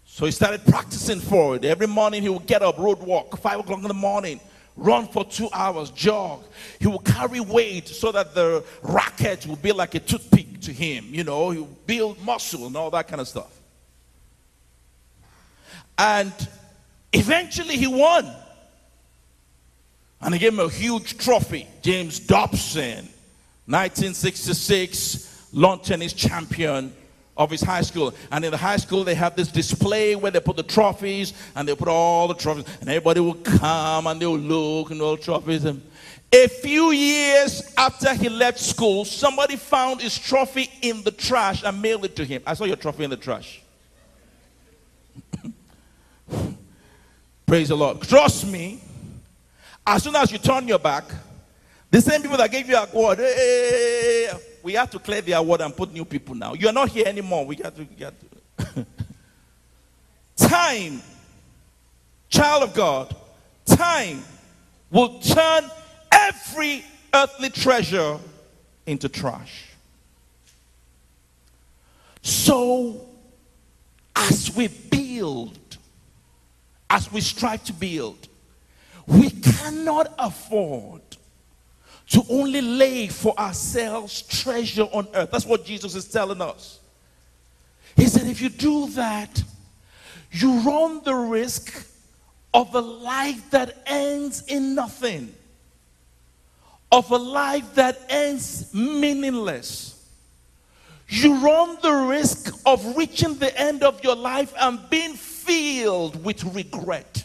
So 0.05 0.25
he 0.25 0.31
started 0.31 0.63
practicing 0.65 1.19
for 1.19 1.55
it. 1.55 1.65
Every 1.65 1.87
morning 1.87 2.21
he 2.21 2.29
would 2.29 2.45
get 2.45 2.61
up, 2.61 2.77
road 2.77 2.99
walk, 2.99 3.35
five 3.39 3.59
o'clock 3.59 3.81
in 3.81 3.87
the 3.87 3.95
morning, 3.95 4.39
run 4.77 5.07
for 5.07 5.25
two 5.25 5.49
hours, 5.51 5.89
jog. 5.91 6.43
He 6.79 6.87
will 6.87 6.99
carry 6.99 7.39
weight 7.39 7.87
so 7.87 8.11
that 8.11 8.33
the 8.33 8.63
racket 8.83 9.45
will 9.45 9.57
be 9.57 9.71
like 9.71 9.95
a 9.95 9.99
toothpick 9.99 10.61
to 10.61 10.71
him. 10.71 11.07
You 11.09 11.23
know, 11.23 11.49
he 11.49 11.59
would 11.59 11.85
build 11.87 12.23
muscle 12.23 12.67
and 12.67 12.77
all 12.77 12.89
that 12.91 13.07
kind 13.07 13.19
of 13.19 13.27
stuff. 13.27 13.51
And 15.97 16.31
eventually 17.11 17.75
he 17.75 17.87
won. 17.87 18.31
And 20.21 20.33
he 20.33 20.39
gave 20.39 20.53
him 20.53 20.59
a 20.59 20.69
huge 20.69 21.17
trophy. 21.17 21.67
James 21.81 22.19
Dobson, 22.19 23.09
1966 23.65 25.49
lawn 25.53 25.79
tennis 25.79 26.13
champion 26.13 26.93
of 27.37 27.51
his 27.51 27.61
high 27.61 27.81
school. 27.81 28.13
And 28.31 28.43
in 28.43 28.51
the 28.51 28.57
high 28.57 28.77
school, 28.77 29.03
they 29.03 29.15
have 29.15 29.35
this 29.35 29.49
display 29.49 30.15
where 30.15 30.31
they 30.31 30.39
put 30.39 30.57
the 30.57 30.63
trophies 30.63 31.33
and 31.55 31.67
they 31.67 31.75
put 31.75 31.87
all 31.87 32.27
the 32.27 32.33
trophies, 32.33 32.65
and 32.81 32.89
everybody 32.89 33.19
will 33.19 33.35
come 33.35 34.07
and 34.07 34.21
they'll 34.21 34.37
look 34.37 34.91
and 34.91 35.01
all 35.01 35.17
trophies. 35.17 35.65
And 35.65 35.81
a 36.33 36.47
few 36.47 36.91
years 36.91 37.73
after 37.77 38.13
he 38.13 38.27
left 38.27 38.59
school, 38.59 39.05
somebody 39.05 39.55
found 39.55 40.01
his 40.01 40.17
trophy 40.17 40.69
in 40.81 41.03
the 41.03 41.11
trash 41.11 41.63
and 41.63 41.81
mailed 41.81 42.05
it 42.05 42.15
to 42.17 42.25
him. 42.25 42.41
I 42.45 42.53
saw 42.53 42.65
your 42.65 42.75
trophy 42.75 43.05
in 43.05 43.09
the 43.09 43.17
trash. 43.17 43.61
Praise 47.45 47.69
the 47.69 47.77
Lord. 47.77 48.01
Trust 48.01 48.45
me, 48.45 48.81
as 49.85 50.03
soon 50.03 50.15
as 50.17 50.31
you 50.31 50.37
turn 50.37 50.67
your 50.67 50.79
back, 50.79 51.05
the 51.89 52.01
same 52.01 52.21
people 52.21 52.35
that 52.35 52.51
gave 52.51 52.67
you 52.67 52.75
a 52.75 52.83
award, 52.83 53.19
hey, 53.19 54.29
we 54.67 54.73
have 54.73 54.89
to 54.91 54.99
clear 54.99 55.21
the 55.21 55.31
award 55.31 55.61
and 55.61 55.73
put 55.73 55.93
new 55.93 56.03
people 56.03 56.35
now. 56.35 56.53
You're 56.53 56.73
not 56.73 56.89
here 56.89 57.07
anymore. 57.07 57.45
We 57.45 57.55
got 57.55 57.73
to 57.77 57.85
get 57.85 58.13
time, 60.35 61.01
child 62.27 62.63
of 62.63 62.73
God, 62.73 63.15
time 63.65 64.21
will 64.91 65.19
turn 65.19 65.71
every 66.11 66.83
earthly 67.13 67.49
treasure 67.49 68.19
into 68.85 69.07
trash. 69.07 69.67
So, 72.21 73.07
as 74.17 74.53
we 74.53 74.67
build, 74.67 75.77
as 76.89 77.09
we 77.09 77.21
strive 77.21 77.63
to 77.63 77.73
build, 77.73 78.27
we 79.05 79.29
cannot 79.29 80.13
afford 80.19 81.03
to 82.09 82.23
only 82.29 82.61
lay 82.61 83.07
for 83.07 83.37
ourselves 83.37 84.21
treasure 84.21 84.87
on 84.91 85.07
earth. 85.13 85.29
That's 85.31 85.45
what 85.45 85.65
Jesus 85.65 85.95
is 85.95 86.07
telling 86.07 86.41
us. 86.41 86.79
He 87.95 88.05
said, 88.05 88.27
if 88.27 88.41
you 88.41 88.49
do 88.49 88.89
that, 88.91 89.43
you 90.31 90.59
run 90.59 91.01
the 91.03 91.15
risk 91.15 91.85
of 92.53 92.73
a 92.75 92.79
life 92.79 93.49
that 93.51 93.83
ends 93.85 94.43
in 94.47 94.73
nothing, 94.75 95.33
of 96.91 97.11
a 97.11 97.17
life 97.17 97.75
that 97.75 97.99
ends 98.07 98.73
meaningless. 98.73 99.93
You 101.09 101.35
run 101.35 101.77
the 101.81 101.91
risk 101.91 102.53
of 102.65 102.97
reaching 102.97 103.35
the 103.35 103.57
end 103.59 103.83
of 103.83 104.03
your 104.03 104.15
life 104.15 104.53
and 104.59 104.89
being 104.89 105.13
filled 105.13 106.23
with 106.23 106.43
regret, 106.55 107.23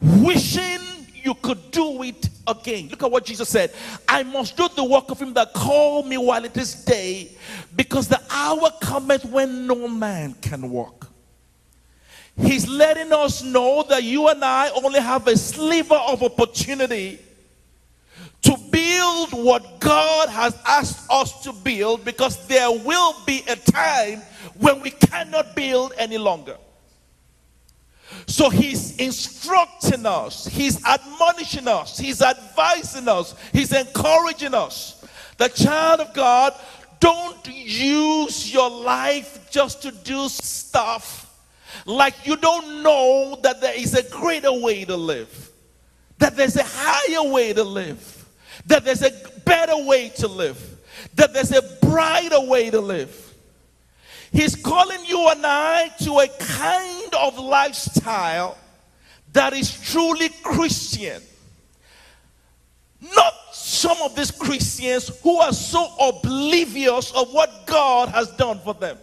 wishing 0.00 0.80
you 1.14 1.34
could 1.34 1.70
do 1.70 2.02
it 2.02 2.28
again. 2.50 2.88
Look 2.88 3.02
at 3.02 3.10
what 3.10 3.24
Jesus 3.24 3.48
said. 3.48 3.72
I 4.08 4.22
must 4.22 4.56
do 4.56 4.68
the 4.74 4.84
work 4.84 5.10
of 5.10 5.20
him 5.20 5.34
that 5.34 5.52
called 5.52 6.06
me 6.06 6.18
while 6.18 6.44
it 6.44 6.56
is 6.56 6.74
day, 6.84 7.30
because 7.74 8.08
the 8.08 8.20
hour 8.30 8.70
cometh 8.80 9.24
when 9.24 9.66
no 9.66 9.88
man 9.88 10.34
can 10.40 10.70
walk. 10.70 11.08
He's 12.36 12.68
letting 12.68 13.12
us 13.12 13.42
know 13.42 13.84
that 13.88 14.02
you 14.02 14.28
and 14.28 14.44
I 14.44 14.70
only 14.70 15.00
have 15.00 15.26
a 15.26 15.36
sliver 15.36 15.94
of 15.94 16.22
opportunity 16.22 17.18
to 18.42 18.56
build 18.70 19.32
what 19.32 19.80
God 19.80 20.28
has 20.30 20.56
asked 20.66 21.10
us 21.10 21.42
to 21.44 21.52
build 21.52 22.04
because 22.04 22.46
there 22.46 22.70
will 22.70 23.14
be 23.26 23.42
a 23.48 23.56
time 23.56 24.22
when 24.58 24.80
we 24.80 24.90
cannot 24.90 25.54
build 25.54 25.92
any 25.98 26.16
longer. 26.16 26.56
So 28.26 28.50
he's 28.50 28.96
instructing 28.96 30.06
us, 30.06 30.46
he's 30.46 30.84
admonishing 30.84 31.68
us, 31.68 31.98
he's 31.98 32.22
advising 32.22 33.08
us, 33.08 33.34
he's 33.52 33.72
encouraging 33.72 34.54
us. 34.54 35.04
The 35.36 35.48
child 35.48 36.00
of 36.00 36.12
God, 36.14 36.54
don't 37.00 37.46
use 37.48 38.52
your 38.52 38.70
life 38.70 39.48
just 39.50 39.82
to 39.82 39.90
do 39.90 40.28
stuff 40.28 41.26
like 41.86 42.26
you 42.26 42.36
don't 42.36 42.82
know 42.82 43.38
that 43.42 43.60
there 43.60 43.74
is 43.74 43.94
a 43.94 44.08
greater 44.10 44.52
way 44.52 44.84
to 44.84 44.96
live, 44.96 45.50
that 46.18 46.36
there's 46.36 46.56
a 46.56 46.64
higher 46.64 47.30
way 47.30 47.52
to 47.52 47.64
live, 47.64 48.28
that 48.66 48.84
there's 48.84 49.02
a 49.02 49.12
better 49.44 49.76
way 49.84 50.10
to 50.10 50.28
live, 50.28 50.78
that 51.14 51.32
there's 51.32 51.52
a 51.52 51.62
brighter 51.80 52.40
way 52.40 52.70
to 52.70 52.80
live. 52.80 53.29
He's 54.32 54.54
calling 54.54 55.04
you 55.04 55.28
and 55.28 55.44
I 55.44 55.88
to 56.04 56.20
a 56.20 56.28
kind 56.28 57.14
of 57.14 57.38
lifestyle 57.38 58.56
that 59.32 59.52
is 59.52 59.70
truly 59.90 60.28
Christian. 60.42 61.20
Not 63.00 63.34
some 63.52 63.96
of 64.02 64.14
these 64.14 64.30
Christians 64.30 65.08
who 65.22 65.38
are 65.38 65.52
so 65.52 65.92
oblivious 66.00 67.12
of 67.12 67.32
what 67.32 67.66
God 67.66 68.10
has 68.10 68.30
done 68.32 68.58
for 68.60 68.74
them. 68.74 68.98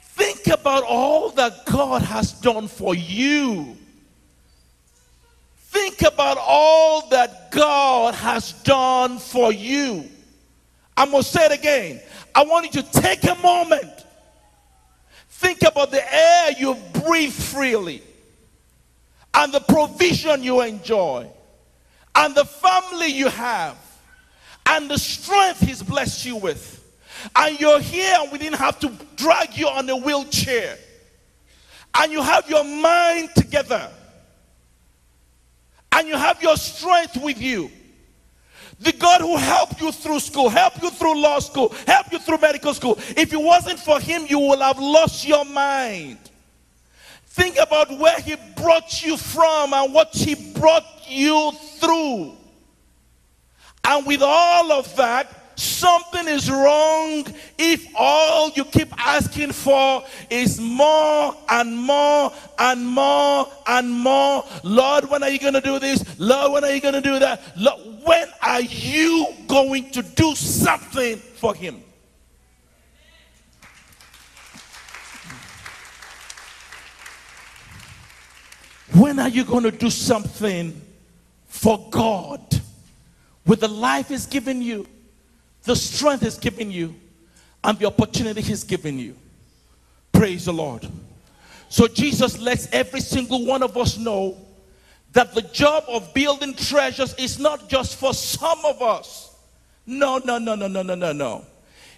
Think 0.00 0.46
about 0.46 0.84
all 0.84 1.30
that 1.30 1.64
God 1.66 2.02
has 2.02 2.32
done 2.32 2.68
for 2.68 2.94
you. 2.94 3.76
Think 5.56 6.02
about 6.02 6.38
all 6.38 7.08
that 7.08 7.50
God 7.50 8.14
has 8.14 8.52
done 8.62 9.18
for 9.18 9.52
you. 9.52 10.08
I'm 10.96 11.10
going 11.10 11.22
to 11.22 11.28
say 11.28 11.46
it 11.46 11.52
again. 11.52 12.00
I 12.34 12.44
want 12.44 12.74
you 12.74 12.82
to 12.82 13.00
take 13.00 13.24
a 13.24 13.34
moment. 13.36 14.04
Think 15.28 15.62
about 15.62 15.90
the 15.90 16.14
air 16.14 16.52
you 16.58 16.76
breathe 17.04 17.32
freely, 17.32 18.02
and 19.34 19.52
the 19.52 19.60
provision 19.60 20.42
you 20.42 20.60
enjoy, 20.60 21.28
and 22.14 22.34
the 22.34 22.44
family 22.44 23.08
you 23.08 23.28
have, 23.28 23.76
and 24.66 24.88
the 24.90 24.98
strength 24.98 25.60
He's 25.60 25.82
blessed 25.82 26.24
you 26.24 26.36
with 26.36 26.84
and 27.36 27.58
you're 27.60 27.80
here 27.80 28.16
and 28.20 28.32
we 28.32 28.38
didn't 28.38 28.58
have 28.58 28.78
to 28.80 28.92
drag 29.16 29.56
you 29.56 29.68
on 29.68 29.88
a 29.88 29.96
wheelchair, 29.96 30.76
and 31.98 32.12
you 32.12 32.22
have 32.22 32.48
your 32.48 32.64
mind 32.64 33.30
together, 33.34 33.90
and 35.92 36.08
you 36.08 36.16
have 36.16 36.42
your 36.42 36.56
strength 36.56 37.16
with 37.16 37.40
you. 37.40 37.70
The 38.80 38.92
God 38.92 39.20
who 39.20 39.36
helped 39.36 39.80
you 39.80 39.92
through 39.92 40.20
school, 40.20 40.48
helped 40.48 40.82
you 40.82 40.90
through 40.90 41.20
law 41.20 41.38
school, 41.38 41.74
helped 41.86 42.12
you 42.12 42.18
through 42.18 42.38
medical 42.38 42.74
school. 42.74 42.98
If 43.16 43.32
it 43.32 43.40
wasn't 43.40 43.78
for 43.78 44.00
him, 44.00 44.26
you 44.28 44.38
will 44.38 44.60
have 44.60 44.78
lost 44.78 45.26
your 45.26 45.44
mind. 45.44 46.18
Think 47.26 47.56
about 47.58 47.98
where 47.98 48.18
he 48.20 48.36
brought 48.56 49.04
you 49.04 49.16
from 49.16 49.72
and 49.72 49.92
what 49.92 50.14
he 50.14 50.34
brought 50.52 50.84
you 51.08 51.52
through. 51.78 52.36
And 53.84 54.06
with 54.06 54.22
all 54.22 54.72
of 54.72 54.94
that, 54.96 55.43
something 55.56 56.28
is 56.28 56.50
wrong 56.50 57.26
if 57.58 57.86
all 57.96 58.50
you 58.50 58.64
keep 58.64 58.88
asking 58.98 59.52
for 59.52 60.04
is 60.30 60.60
more 60.60 61.36
and 61.48 61.76
more 61.76 62.32
and 62.58 62.86
more 62.86 63.48
and 63.66 63.90
more. 63.90 64.44
Lord, 64.62 65.08
when 65.10 65.22
are 65.22 65.30
you 65.30 65.38
going 65.38 65.54
to 65.54 65.60
do 65.60 65.78
this? 65.78 66.04
Lord, 66.18 66.52
when 66.52 66.64
are 66.64 66.70
you 66.72 66.80
going 66.80 66.94
to 66.94 67.00
do 67.00 67.18
that? 67.18 67.42
Lord, 67.56 67.80
when 68.04 68.28
are 68.42 68.60
you 68.60 69.26
going 69.46 69.90
to 69.90 70.02
do 70.02 70.34
something 70.34 71.16
for 71.16 71.54
Him? 71.54 71.82
When 78.94 79.18
are 79.18 79.28
you 79.28 79.44
going 79.44 79.64
to 79.64 79.72
do 79.72 79.90
something 79.90 80.80
for 81.48 81.88
God 81.90 82.40
with 83.44 83.60
the 83.60 83.68
life 83.68 84.08
He's 84.08 84.26
given 84.26 84.62
you? 84.62 84.86
The 85.64 85.74
strength 85.74 86.22
He's 86.22 86.38
given 86.38 86.70
you, 86.70 86.94
and 87.62 87.78
the 87.78 87.86
opportunity 87.86 88.42
He's 88.42 88.64
given 88.64 88.98
you. 88.98 89.16
Praise 90.12 90.44
the 90.44 90.52
Lord. 90.52 90.86
So 91.68 91.88
Jesus 91.88 92.38
lets 92.38 92.68
every 92.72 93.00
single 93.00 93.44
one 93.46 93.62
of 93.62 93.76
us 93.76 93.98
know 93.98 94.36
that 95.12 95.34
the 95.34 95.42
job 95.42 95.84
of 95.88 96.12
building 96.14 96.54
treasures 96.54 97.14
is 97.14 97.38
not 97.38 97.68
just 97.68 97.96
for 97.96 98.12
some 98.12 98.58
of 98.64 98.82
us. 98.82 99.34
No, 99.86 100.18
no, 100.18 100.38
no, 100.38 100.54
no, 100.54 100.68
no, 100.68 100.82
no, 100.82 100.94
no, 100.94 101.12
no. 101.12 101.44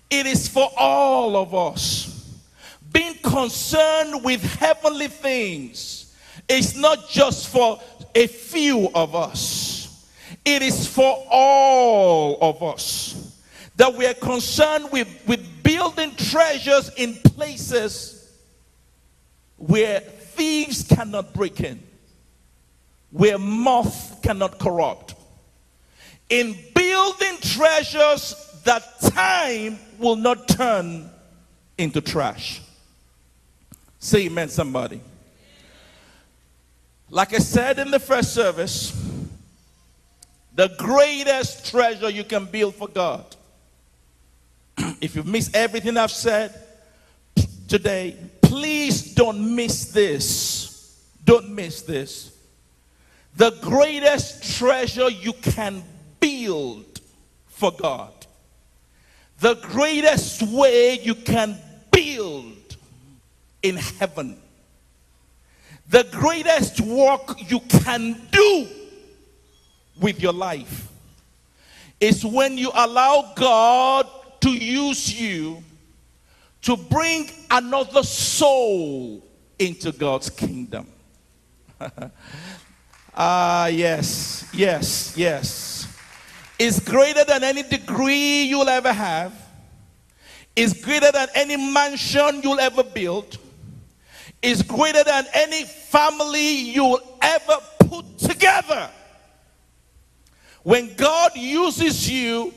It 0.08 0.26
is 0.26 0.48
for 0.48 0.70
all 0.76 1.36
of 1.36 1.54
us. 1.54 2.38
Being 2.92 3.14
concerned 3.16 4.24
with 4.24 4.42
heavenly 4.42 5.08
things 5.08 6.14
is 6.48 6.76
not 6.76 7.08
just 7.08 7.48
for 7.48 7.80
a 8.14 8.26
few 8.26 8.88
of 8.94 9.14
us, 9.14 10.08
it 10.44 10.62
is 10.62 10.86
for 10.86 11.26
all 11.30 12.38
of 12.40 12.62
us 12.62 13.25
that 13.76 13.94
we 13.94 14.06
are 14.06 14.14
concerned 14.14 14.90
with, 14.90 15.08
with 15.26 15.62
building 15.62 16.14
treasures 16.16 16.90
in 16.96 17.14
places 17.14 18.32
where 19.58 20.00
thieves 20.00 20.82
cannot 20.82 21.32
break 21.34 21.60
in, 21.60 21.82
where 23.10 23.38
moth 23.38 24.20
cannot 24.22 24.58
corrupt. 24.58 25.14
In 26.28 26.56
building 26.74 27.36
treasures 27.40 28.34
that 28.64 29.00
time 29.00 29.78
will 29.98 30.16
not 30.16 30.48
turn 30.48 31.08
into 31.78 32.00
trash. 32.00 32.62
Say 33.98 34.26
amen, 34.26 34.48
somebody. 34.48 35.00
Like 37.10 37.34
I 37.34 37.38
said 37.38 37.78
in 37.78 37.90
the 37.90 38.00
first 38.00 38.34
service, 38.34 38.92
the 40.54 40.74
greatest 40.78 41.70
treasure 41.70 42.10
you 42.10 42.24
can 42.24 42.46
build 42.46 42.74
for 42.74 42.88
God 42.88 43.35
if 45.00 45.14
you've 45.14 45.26
missed 45.26 45.54
everything 45.54 45.96
I've 45.96 46.10
said 46.10 46.54
today, 47.68 48.16
please 48.42 49.14
don't 49.14 49.54
miss 49.54 49.86
this. 49.86 51.00
Don't 51.24 51.50
miss 51.50 51.82
this. 51.82 52.32
The 53.36 53.50
greatest 53.60 54.56
treasure 54.56 55.10
you 55.10 55.32
can 55.34 55.82
build 56.20 57.00
for 57.48 57.72
God, 57.72 58.12
the 59.40 59.54
greatest 59.56 60.42
way 60.42 60.98
you 61.02 61.14
can 61.14 61.58
build 61.90 62.76
in 63.62 63.76
heaven, 63.76 64.38
the 65.88 66.06
greatest 66.10 66.80
work 66.80 67.50
you 67.50 67.60
can 67.60 68.20
do 68.30 68.68
with 70.00 70.20
your 70.20 70.32
life 70.32 70.88
is 72.00 72.24
when 72.24 72.58
you 72.58 72.70
allow 72.74 73.32
God 73.36 74.06
to 74.40 74.50
use 74.50 75.20
you 75.20 75.62
to 76.62 76.76
bring 76.76 77.30
another 77.50 78.02
soul 78.02 79.24
into 79.58 79.92
God's 79.92 80.30
kingdom. 80.30 80.86
Ah, 83.18 83.68
yes, 83.68 84.46
yes, 84.52 85.14
yes. 85.16 85.88
It's 86.58 86.80
greater 86.80 87.24
than 87.24 87.44
any 87.44 87.62
degree 87.62 88.42
you'll 88.42 88.68
ever 88.68 88.92
have. 88.92 89.32
It's 90.54 90.74
greater 90.82 91.10
than 91.10 91.28
any 91.34 91.56
mansion 91.56 92.42
you'll 92.42 92.60
ever 92.60 92.82
build. 92.82 93.38
It's 94.42 94.60
greater 94.60 95.02
than 95.02 95.24
any 95.32 95.64
family 95.64 96.72
you'll 96.72 97.00
ever 97.22 97.56
put 97.80 98.18
together. 98.18 98.90
When 100.62 100.94
God 100.94 101.32
uses 101.36 102.10
you 102.10 102.52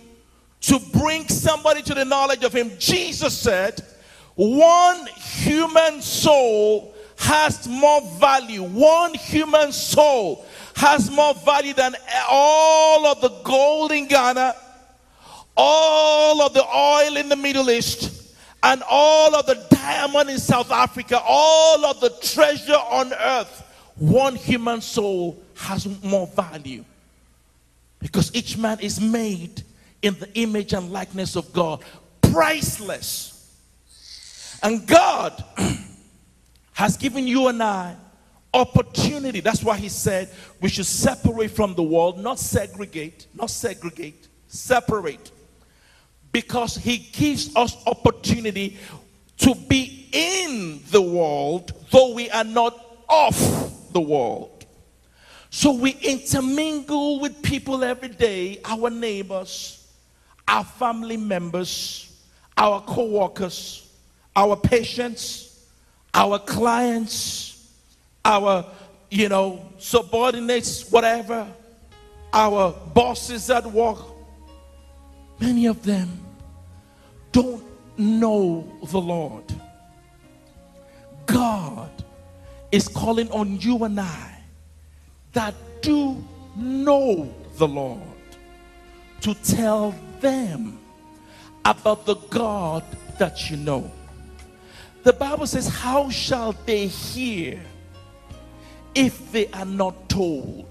to 0.61 0.79
bring 0.93 1.27
somebody 1.27 1.81
to 1.81 1.93
the 1.93 2.05
knowledge 2.05 2.43
of 2.43 2.53
Him. 2.53 2.71
Jesus 2.77 3.37
said, 3.37 3.81
one 4.35 5.05
human 5.07 6.01
soul 6.01 6.93
has 7.17 7.67
more 7.67 8.01
value. 8.19 8.63
One 8.63 9.13
human 9.13 9.73
soul 9.73 10.45
has 10.75 11.11
more 11.11 11.33
value 11.33 11.73
than 11.73 11.93
all 12.29 13.05
of 13.05 13.19
the 13.19 13.29
gold 13.43 13.91
in 13.91 14.07
Ghana, 14.07 14.55
all 15.57 16.41
of 16.41 16.53
the 16.53 16.63
oil 16.63 17.17
in 17.17 17.27
the 17.27 17.35
Middle 17.35 17.69
East, 17.69 18.33
and 18.63 18.81
all 18.89 19.35
of 19.35 19.45
the 19.45 19.61
diamond 19.69 20.29
in 20.29 20.39
South 20.39 20.71
Africa, 20.71 21.19
all 21.21 21.85
of 21.85 21.99
the 21.99 22.09
treasure 22.21 22.71
on 22.73 23.11
earth. 23.11 23.65
One 23.97 24.35
human 24.35 24.79
soul 24.79 25.37
has 25.55 25.85
more 26.01 26.27
value 26.27 26.85
because 27.99 28.33
each 28.33 28.57
man 28.57 28.79
is 28.79 29.01
made 29.01 29.63
in 30.01 30.17
the 30.19 30.31
image 30.33 30.73
and 30.73 30.91
likeness 30.91 31.35
of 31.35 31.51
God. 31.53 31.83
Priceless. 32.21 33.35
And 34.61 34.87
God 34.87 35.43
has 36.73 36.97
given 36.97 37.27
you 37.27 37.47
and 37.47 37.61
I 37.61 37.95
opportunity. 38.53 39.39
That's 39.39 39.63
why 39.63 39.77
he 39.77 39.89
said 39.89 40.29
we 40.61 40.69
should 40.69 40.85
separate 40.85 41.51
from 41.51 41.75
the 41.75 41.83
world, 41.83 42.19
not 42.19 42.39
segregate, 42.39 43.27
not 43.33 43.49
segregate, 43.49 44.27
separate. 44.47 45.31
Because 46.31 46.75
he 46.75 46.97
gives 46.97 47.55
us 47.55 47.75
opportunity 47.87 48.77
to 49.37 49.55
be 49.55 50.09
in 50.11 50.81
the 50.91 51.01
world, 51.01 51.71
though 51.91 52.13
we 52.13 52.29
are 52.29 52.43
not 52.43 52.77
of 53.09 53.93
the 53.93 54.01
world. 54.01 54.65
So 55.49 55.73
we 55.73 55.91
intermingle 55.91 57.19
with 57.19 57.41
people 57.41 57.83
every 57.83 58.09
day, 58.09 58.61
our 58.63 58.91
neighbors, 58.91 59.78
our 60.49 60.63
family 60.63 61.15
members, 61.15 62.11
our 62.57 62.81
co 62.81 63.05
workers, 63.05 63.87
our 64.35 64.55
patients, 64.55 65.67
our 66.11 66.39
clients, 66.39 67.71
our, 68.25 68.65
you 69.11 69.29
know, 69.29 69.63
subordinates, 69.77 70.89
whatever, 70.91 71.47
our 72.33 72.71
bosses 72.95 73.51
at 73.51 73.63
work. 73.67 73.99
Many 75.39 75.67
of 75.67 75.83
them 75.83 76.19
don't 77.31 77.63
know 77.95 78.67
the 78.85 78.99
Lord. 78.99 79.43
God 81.27 81.91
is 82.71 82.87
calling 82.87 83.29
on 83.31 83.59
you 83.59 83.83
and 83.83 83.99
I 83.99 84.41
that 85.33 85.53
do 85.83 86.23
know 86.55 87.31
the 87.57 87.67
Lord 87.67 88.01
to 89.21 89.35
tell 89.35 89.93
them 90.21 90.79
about 91.65 92.05
the 92.05 92.15
God 92.15 92.83
that 93.17 93.49
you 93.49 93.57
know. 93.57 93.91
The 95.03 95.13
Bible 95.13 95.47
says, 95.47 95.67
How 95.67 96.09
shall 96.09 96.53
they 96.65 96.87
hear 96.87 97.59
if 98.95 99.31
they 99.31 99.47
are 99.49 99.65
not 99.65 100.09
told? 100.09 100.65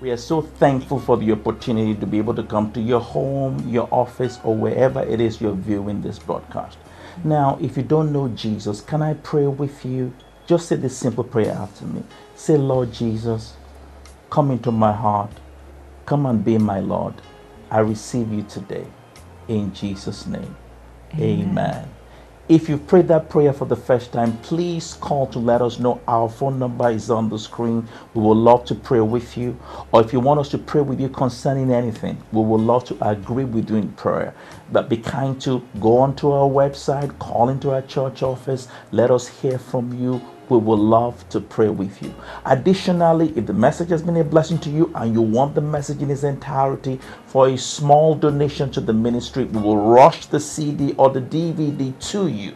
We 0.00 0.10
are 0.10 0.16
so 0.16 0.42
thankful 0.42 1.00
for 1.00 1.16
the 1.16 1.32
opportunity 1.32 1.94
to 1.94 2.06
be 2.06 2.18
able 2.18 2.34
to 2.34 2.42
come 2.42 2.72
to 2.72 2.80
your 2.80 3.00
home, 3.00 3.66
your 3.68 3.88
office, 3.90 4.38
or 4.44 4.54
wherever 4.54 5.02
it 5.02 5.20
is 5.20 5.40
you're 5.40 5.54
viewing 5.54 6.02
this 6.02 6.18
broadcast. 6.18 6.78
Now, 7.24 7.58
if 7.60 7.76
you 7.76 7.82
don't 7.82 8.12
know 8.12 8.28
Jesus, 8.28 8.80
can 8.80 9.00
I 9.00 9.14
pray 9.14 9.46
with 9.46 9.84
you? 9.84 10.12
Just 10.46 10.68
say 10.68 10.76
this 10.76 10.96
simple 10.96 11.24
prayer 11.24 11.52
after 11.52 11.86
me. 11.86 12.02
Say, 12.34 12.56
Lord 12.56 12.92
Jesus, 12.92 13.54
come 14.30 14.50
into 14.50 14.70
my 14.70 14.92
heart. 14.92 15.30
Come 16.06 16.26
and 16.26 16.44
be 16.44 16.58
my 16.58 16.80
Lord. 16.80 17.14
I 17.74 17.80
receive 17.80 18.32
you 18.32 18.44
today. 18.44 18.86
In 19.48 19.74
Jesus' 19.74 20.26
name. 20.26 20.56
Amen. 21.18 21.50
Amen. 21.50 21.90
If 22.48 22.68
you 22.68 22.78
prayed 22.78 23.08
that 23.08 23.30
prayer 23.30 23.52
for 23.52 23.64
the 23.66 23.76
first 23.76 24.12
time, 24.12 24.38
please 24.38 24.94
call 24.94 25.26
to 25.28 25.40
let 25.40 25.62
us 25.62 25.80
know. 25.80 26.00
Our 26.08 26.28
phone 26.28 26.60
number 26.60 26.90
is 26.90 27.10
on 27.10 27.30
the 27.30 27.38
screen. 27.40 27.88
We 28.14 28.22
would 28.22 28.36
love 28.38 28.64
to 28.66 28.76
pray 28.76 29.00
with 29.00 29.36
you. 29.36 29.58
Or 29.92 30.02
if 30.02 30.12
you 30.12 30.20
want 30.20 30.40
us 30.40 30.50
to 30.50 30.58
pray 30.58 30.82
with 30.82 31.00
you 31.00 31.08
concerning 31.08 31.72
anything, 31.72 32.22
we 32.32 32.42
would 32.42 32.60
love 32.60 32.84
to 32.86 32.98
agree 33.08 33.44
with 33.44 33.70
you 33.70 33.76
in 33.76 33.92
prayer. 33.94 34.34
But 34.72 34.88
be 34.88 34.98
kind 34.98 35.40
to 35.42 35.62
go 35.80 35.98
onto 35.98 36.30
our 36.30 36.48
website, 36.48 37.18
call 37.18 37.48
into 37.48 37.72
our 37.72 37.82
church 37.82 38.22
office, 38.22 38.68
let 38.92 39.10
us 39.10 39.26
hear 39.26 39.58
from 39.58 39.92
you 40.00 40.22
we 40.48 40.58
would 40.58 40.78
love 40.78 41.28
to 41.30 41.40
pray 41.40 41.68
with 41.68 42.02
you. 42.02 42.14
Additionally, 42.44 43.32
if 43.36 43.46
the 43.46 43.52
message 43.52 43.88
has 43.90 44.02
been 44.02 44.16
a 44.16 44.24
blessing 44.24 44.58
to 44.58 44.70
you 44.70 44.92
and 44.94 45.14
you 45.14 45.22
want 45.22 45.54
the 45.54 45.60
message 45.60 46.02
in 46.02 46.10
its 46.10 46.22
entirety 46.22 47.00
for 47.26 47.48
a 47.48 47.56
small 47.56 48.14
donation 48.14 48.70
to 48.72 48.80
the 48.80 48.92
ministry, 48.92 49.44
we 49.44 49.60
will 49.60 49.76
rush 49.76 50.26
the 50.26 50.40
CD 50.40 50.92
or 50.98 51.10
the 51.10 51.20
DVD 51.20 51.98
to 52.10 52.28
you. 52.28 52.54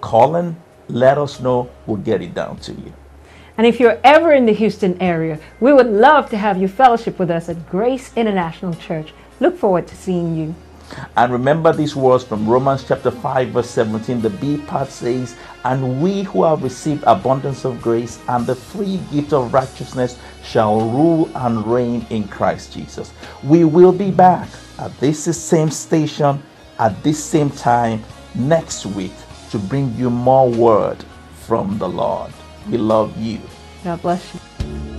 Call 0.00 0.36
and 0.36 0.56
let 0.88 1.18
us 1.18 1.40
know. 1.40 1.68
We'll 1.86 1.98
get 1.98 2.22
it 2.22 2.34
down 2.34 2.58
to 2.60 2.72
you. 2.72 2.92
And 3.58 3.66
if 3.66 3.80
you're 3.80 3.98
ever 4.04 4.32
in 4.32 4.46
the 4.46 4.52
Houston 4.52 5.00
area, 5.00 5.40
we 5.60 5.72
would 5.72 5.86
love 5.86 6.28
to 6.30 6.36
have 6.36 6.60
you 6.60 6.68
fellowship 6.68 7.18
with 7.18 7.30
us 7.30 7.48
at 7.48 7.68
Grace 7.70 8.12
International 8.14 8.74
Church. 8.74 9.14
Look 9.40 9.58
forward 9.58 9.86
to 9.88 9.96
seeing 9.96 10.36
you. 10.36 10.54
And 11.16 11.32
remember 11.32 11.72
these 11.72 11.96
words 11.96 12.24
from 12.24 12.48
Romans 12.48 12.84
chapter 12.86 13.10
5, 13.10 13.48
verse 13.48 13.70
17. 13.70 14.20
The 14.20 14.30
B 14.30 14.58
part 14.58 14.88
says, 14.88 15.36
And 15.64 16.00
we 16.02 16.22
who 16.22 16.44
have 16.44 16.62
received 16.62 17.04
abundance 17.06 17.64
of 17.64 17.82
grace 17.82 18.20
and 18.28 18.46
the 18.46 18.54
free 18.54 19.00
gift 19.12 19.32
of 19.32 19.52
righteousness 19.52 20.18
shall 20.44 20.80
rule 20.80 21.30
and 21.34 21.66
reign 21.66 22.06
in 22.10 22.28
Christ 22.28 22.72
Jesus. 22.72 23.12
We 23.42 23.64
will 23.64 23.92
be 23.92 24.10
back 24.10 24.48
at 24.78 24.96
this 25.00 25.24
same 25.36 25.70
station 25.70 26.42
at 26.78 27.02
this 27.02 27.22
same 27.22 27.50
time 27.50 28.02
next 28.34 28.86
week 28.86 29.12
to 29.50 29.58
bring 29.58 29.94
you 29.94 30.10
more 30.10 30.50
word 30.50 31.02
from 31.46 31.78
the 31.78 31.88
Lord. 31.88 32.32
We 32.68 32.78
love 32.78 33.16
you. 33.16 33.40
God 33.84 34.02
bless 34.02 34.34
you. 34.34 34.95